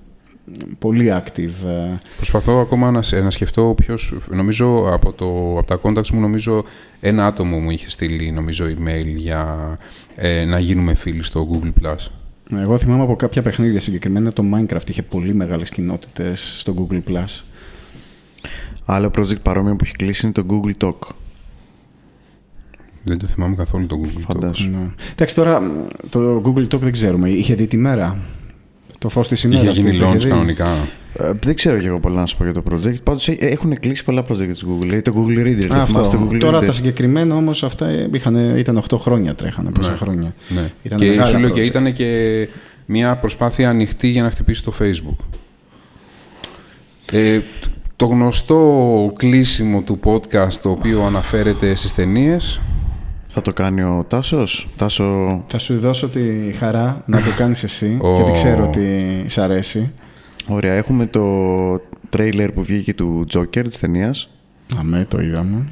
[0.79, 1.67] πολύ active.
[1.67, 6.19] ε, Προσπαθώ ακόμα να, σε- να σκεφτώ ποιος, νομίζω από, το, από τα contacts μου,
[6.19, 6.63] νομίζω
[6.99, 9.77] ένα άτομο μου είχε στείλει, νομίζω, email για
[10.15, 11.71] ε, να γίνουμε φίλοι στο Google+.
[11.83, 12.07] Plus.
[12.61, 17.01] Εγώ θυμάμαι από κάποια παιχνίδια συγκεκριμένα το Minecraft είχε πολύ μεγάλες κοινότητες στο Google+.
[17.09, 17.43] Plus.
[18.85, 21.07] Άλλο project παρόμοιο που έχει κλείσει είναι το Google Talk.
[23.03, 24.17] Δεν το θυμάμαι καθόλου το Google.
[24.17, 24.23] Talk.
[24.27, 24.69] Φαντάσου.
[24.69, 24.77] Ναι.
[25.11, 25.67] Εντάξει, τώρα μ,
[26.09, 27.29] το Google Talk δεν ξέρουμε.
[27.29, 28.17] Είχε δει τη μέρα;
[28.97, 29.77] Το φως της ημέρας.
[29.77, 30.67] Είχε γίνει το είχε launch δει; κανονικά.
[31.13, 33.03] Ε, δεν ξέρω και εγώ πολλά να σου πω για το project.
[33.03, 34.79] Πάντως ε, έχουν κλείσει πολλά project της Google.
[34.79, 35.65] Δηλαδή το Google Reader.
[35.71, 36.27] Α, το θυμάστε το Αυτό.
[36.31, 36.65] Google Τώρα Reader.
[36.65, 39.97] τα συγκεκριμένα όμως αυτά είχαν, ήταν 8 χρόνια τρέχανε, πόσα Ναι.
[39.97, 40.33] χρόνια.
[40.49, 40.71] Ναι.
[40.83, 41.65] Ήταν και μεγάλα σου λέω και project.
[41.65, 42.47] ήταν και
[42.85, 45.23] μια προσπάθεια ανοιχτή για να χτυπήσει το Facebook.
[47.11, 47.43] Ε, τ-
[47.95, 52.59] το γνωστό κλείσιμο του podcast το οποίο αναφέρεται στις ταινίες.
[53.31, 56.21] Θα το κάνει ο Τάσος; Τάσο, Θα σου δώσω τη
[56.59, 58.15] χαρά να το κάνεις εσύ, Ω.
[58.15, 59.91] γιατί ξέρω ότι σ' αρέσει.
[60.47, 60.73] ωραία.
[60.73, 61.23] Έχουμε το
[62.09, 64.29] τρέιλερ που βγήκε του Joker της ταινίας.
[64.79, 65.65] Αμέ, το είδαμε.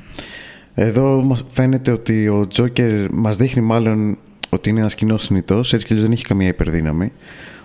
[0.73, 4.17] Εδώ μας φαίνεται ότι ο Joker μας δείχνει μάλλον
[4.49, 7.11] ότι είναι ένας κοινός θνητός, έτσι κι αλλιώς δεν έχει καμία υπερδύναμη.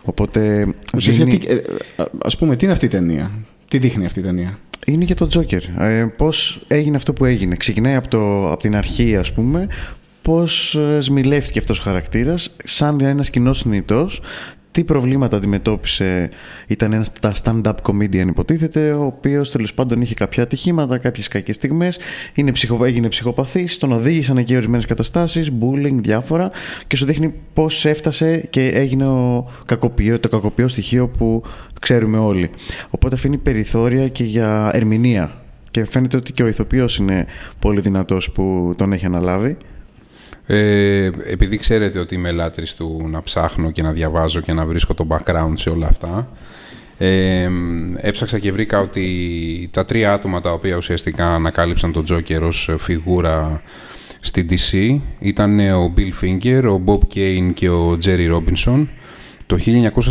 [0.04, 0.66] Οπότε
[0.96, 3.30] Ουσιαστικά, δίνει- ε, ε, ας πούμε, τι είναι αυτή η ταινία;
[3.68, 5.60] Τι δείχνει αυτή η ταινία; Είναι για τον Joker.
[5.78, 7.56] Ε, πώς έγινε αυτό που έγινε.
[7.56, 9.66] Ξεκινάει από, το, από την αρχή ας πούμε,
[10.22, 14.20] πώς ε, σμιλεύτηκε αυτός ο χαρακτήρας σαν ένας κοινός θνητός,
[14.72, 16.28] τι προβλήματα αντιμετώπισε.
[16.66, 21.54] Ήταν ένας τα stand-up comedian υποτίθεται, ο οποίος τέλος πάντων είχε κάποια ατυχήματα, κάποιες κακές
[21.54, 21.98] στιγμές,
[22.34, 26.50] είναι ψυχο, έγινε ψυχοπαθής, τον οδήγησαν εκεί ορισμένες καταστάσεις, bullying, διάφορα
[26.86, 31.42] και σου δείχνει πώς έφτασε και έγινε ο κακοποιό, το κακοποιό στοιχείο που
[31.80, 32.50] ξέρουμε όλοι.
[32.90, 35.36] Οπότε αφήνει περιθώρια και για ερμηνεία.
[35.70, 37.26] Και φαίνεται ότι και ο ηθοποιός είναι
[37.58, 39.56] πολύ δυνατός που τον έχει αναλάβει.
[40.54, 44.94] Ε, επειδή ξέρετε ότι είμαι λάτρης του να ψάχνω και να διαβάζω και να βρίσκω
[44.94, 46.28] το background σε όλα αυτά,
[46.98, 47.48] ε,
[47.96, 53.62] έψαξα και βρήκα ότι τα τρία άτομα τα οποία ουσιαστικά ανακάλυψαν τον Joker ως φιγούρα
[54.20, 58.86] στην DC ήταν ο Bill Finger, ο Bob Kane και ο Jerry Robinson.
[59.46, 59.58] Το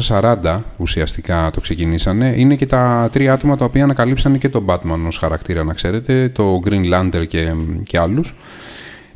[0.10, 2.34] 1940 ουσιαστικά το ξεκινήσανε.
[2.38, 6.30] Είναι και τα τρία άτομα τα οποία ανακαλύψανε και τον Batman ως χαρακτήρα, να ξέρετε,
[6.30, 8.36] το Green Lantern και, και άλλους.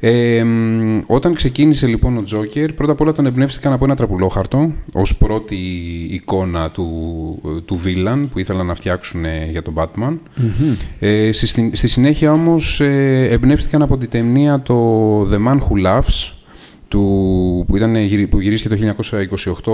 [0.07, 4.71] Ε, μ, όταν ξεκίνησε λοιπόν ο Τζόκερ, πρώτα απ' όλα τον εμπνεύστηκαν από ένα τραπουλόχαρτο
[4.93, 5.55] ως πρώτη
[6.09, 6.85] εικόνα του,
[7.65, 10.17] του villain που ήθελαν να φτιάξουν ε, για τον Batman.
[10.99, 15.85] Ε, στη, στη- στη συνέχεια όμως ε, εμπνεύστηκαν από την ταινία το The Man Who
[15.87, 16.31] Laughs
[16.87, 17.01] του,
[17.67, 18.95] που, ήταν, γυρι- που γυρίστηκε το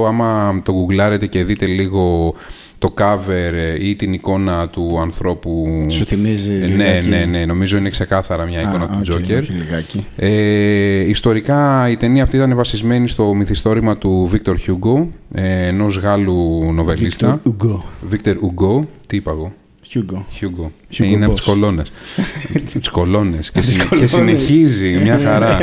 [0.01, 0.07] 1928.
[0.07, 2.33] Άμα το γκουγκλάρετε και δείτε λίγο
[2.81, 5.81] το cover ε, ή την εικόνα του ανθρώπου...
[5.89, 7.45] Σου θυμίζει Ε, ναι, λιγάκι; ναι, ναι.
[7.45, 9.37] Νομίζω είναι ξεκάθαρα μια εικόνα Α, του οκ, Τζόκερ.
[9.39, 10.05] όχι λιγάκι.
[10.15, 16.69] Ε, ιστορικά η ταινία αυτή ήταν βασισμένη στο μυθιστόρημα του Βίκτορ Ουγκό, ε, ενός Γάλλου
[16.73, 17.41] νοβελίστα.
[17.45, 17.81] Victor Hugo.
[18.09, 19.53] Βίκτορ Ουγκό, τι είπα εγώ.
[19.93, 20.23] Hugo.
[20.41, 20.69] Hugo.
[20.91, 21.39] Hugo είναι από Boss.
[21.39, 21.91] τι κολόνες.
[22.81, 23.51] τι κολόνες.
[23.51, 24.11] και, τις συνε- και κολόνες.
[24.11, 25.57] συνεχίζει μια χαρά.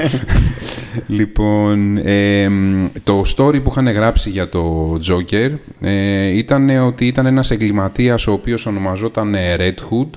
[1.07, 2.51] λοιπόν, ε,
[3.05, 5.51] το story που είχαν γράψει για το Joker
[5.81, 10.09] ε, ήταν ότι ήταν ένας εγκληματίας ο οποίος ονομαζόταν ε, Red Hood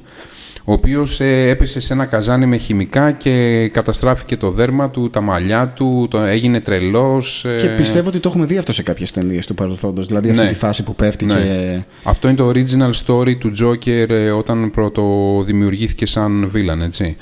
[0.63, 5.21] ο οποίος ε, έπεσε σε ένα καζάνι με χημικά και καταστράφηκε το δέρμα του, τα
[5.21, 7.45] μαλλιά του, το, έγινε τρελός.
[7.45, 10.07] ε, Και πιστεύω ότι το έχουμε δει αυτό σε κάποιες ταινίες του παρελθόντος.
[10.07, 10.47] Δηλαδή αυτή Ναι.
[10.49, 11.33] τη φάση που πέφτει Ναι.
[11.33, 11.81] και.
[12.03, 15.03] Αυτό είναι το original story του Joker ε, όταν πρώτο
[15.45, 17.15] δημιουργήθηκε σαν villain, έτσι.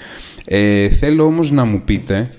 [0.46, 2.30] Ε, θέλω όμως να μου πείτε,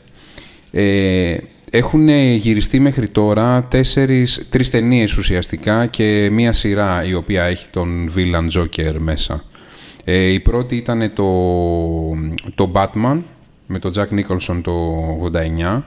[0.70, 1.36] ε,
[1.70, 8.12] έχουν γυριστεί μέχρι τώρα τέσσερις, τρεις ταινίες ουσιαστικά και μία σειρά η οποία έχει τον
[8.16, 9.44] villain Joker μέσα.
[10.04, 11.24] Ε, η πρώτη ήταν το,
[12.54, 13.18] το Batman
[13.66, 15.30] με τον Jack Nicholson το
[15.76, 15.82] 89.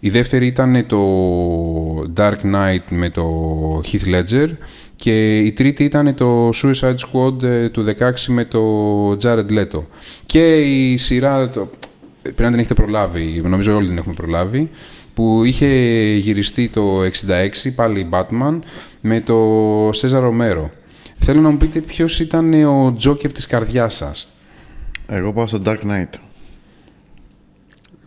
[0.00, 1.00] Η δεύτερη ήταν το
[2.16, 3.24] Dark Knight με το
[3.84, 4.48] Heath Ledger
[4.96, 8.62] και η τρίτη ήταν το Suicide Squad ε, του 16 με το
[9.22, 9.82] Jared Leto.
[10.26, 11.70] Και η σειρά, το,
[12.22, 14.70] πρέπει να την έχετε προλάβει, νομίζω όλοι την έχουμε προλάβει,
[15.14, 15.66] που είχε
[16.14, 17.08] γυριστεί το 66,
[17.74, 18.58] πάλι Batman,
[19.00, 20.68] με το Cesar Romero.
[21.22, 24.32] Θέλω να μου πείτε ποιος ήταν ο Joker της καρδιάς σας.
[25.06, 26.08] Εγώ πάω στο Dark Knight.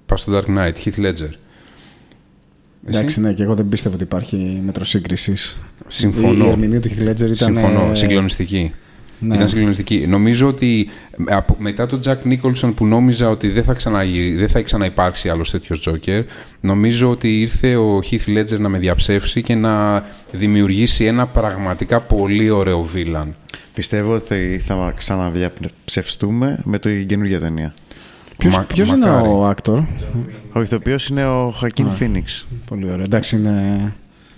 [0.06, 1.30] Πάω στο Dark Knight, Heath Ledger.
[2.88, 5.34] Εσύ; Εντάξει, ναι, και εγώ δεν πίστευω ότι υπάρχει μέτρο σύγκριση.
[5.88, 6.46] Συμφωνώ.
[6.46, 7.36] Η ερμηνεία του Heath Ledger ήταν.
[7.36, 7.90] Συμφωνώ.
[7.92, 8.74] ε, Συγκλονιστική.
[9.24, 9.36] Ναι.
[9.36, 10.06] Ήταν συγκλονιστική.
[10.08, 10.90] Νομίζω ότι
[11.28, 15.30] ε, από- μετά τον Jack Nicholson που νόμιζα ότι δεν θα, ξαναγυρι- δεν θα ξαναυπάρξει
[15.30, 16.24] άλλος τέτοιος Joker,
[16.62, 22.50] νομίζω ότι ήρθε ο Heath Ledger να με διαψεύσει και να δημιουργήσει ένα πραγματικά πολύ
[22.50, 23.28] ωραίο villain.
[23.74, 27.74] Πιστεύω ότι θα ξαναδιαψευστούμε με την καινούργια ταινία.
[28.38, 29.28] Ποιος, Μα- ποιος είναι μακάρι.
[29.28, 29.86] ο actor.
[30.54, 32.46] Ο ηθοποιό είναι ο Χακίν Φίνιξ.
[32.66, 33.04] Πολύ ωραίο.
[33.04, 33.94] Εντάξει, είναι.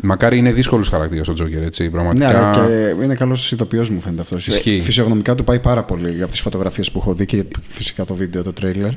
[0.06, 2.28] Μακάρι είναι δύσκολος χαρακτήρας ο Joker, έτσι, Ναι, πραγματικά.
[2.28, 4.48] αλλά και είναι καλός ηθοποιός μου φαίνεται αυτός.
[4.48, 4.80] Ισχύει.
[4.80, 8.44] Φυσιογνωμικά του πάει πάρα πολύ από τις φωτογραφίες που έχω δει και φυσικά το βίντεο,
[8.44, 8.92] το τρέιλερ.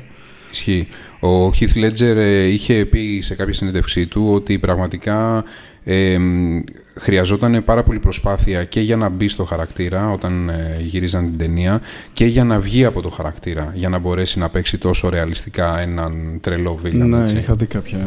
[0.51, 0.87] Ισχύει.
[1.19, 5.43] Ο Heath Ledger ε, είχε πει σε κάποια συνέντευξή του ότι πραγματικά
[5.83, 6.59] ε, μ,
[6.95, 11.81] χρειαζόταν πάρα πολύ προσπάθεια και για να μπει στο χαρακτήρα όταν ε, γυρίζαν την ταινία
[12.13, 16.37] και για να βγει από το χαρακτήρα για να μπορέσει να παίξει τόσο ρεαλιστικά έναν
[16.41, 16.91] τρελό villain.
[16.91, 17.35] Ναι, έτσι.
[17.37, 17.97] είχα δει κάποια.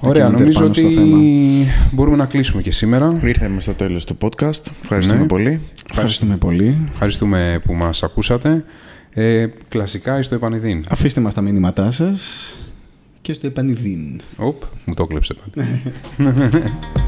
[0.00, 1.16] Ωραία, ντοκιμαντέρ νομίζω πάνω στο ότι θέμα.
[1.92, 3.08] μπορούμε να κλείσουμε και σήμερα.
[3.24, 4.62] Ήρθαμε στο τέλος του podcast.
[4.82, 5.26] Ευχαριστούμε Ναι.
[5.26, 5.60] πολύ.
[5.90, 6.76] Ευχαριστούμε πολύ.
[6.92, 8.64] Ευχαριστούμε που μας ακούσατε.
[9.10, 10.82] Ε, κλασικά στο επανειδήν.
[10.88, 12.54] Αφήστε μας τα μήνυματά σας
[13.20, 14.20] και στο επανειδήν.
[14.36, 15.68] Οπ, μου το κλέψε πάλι.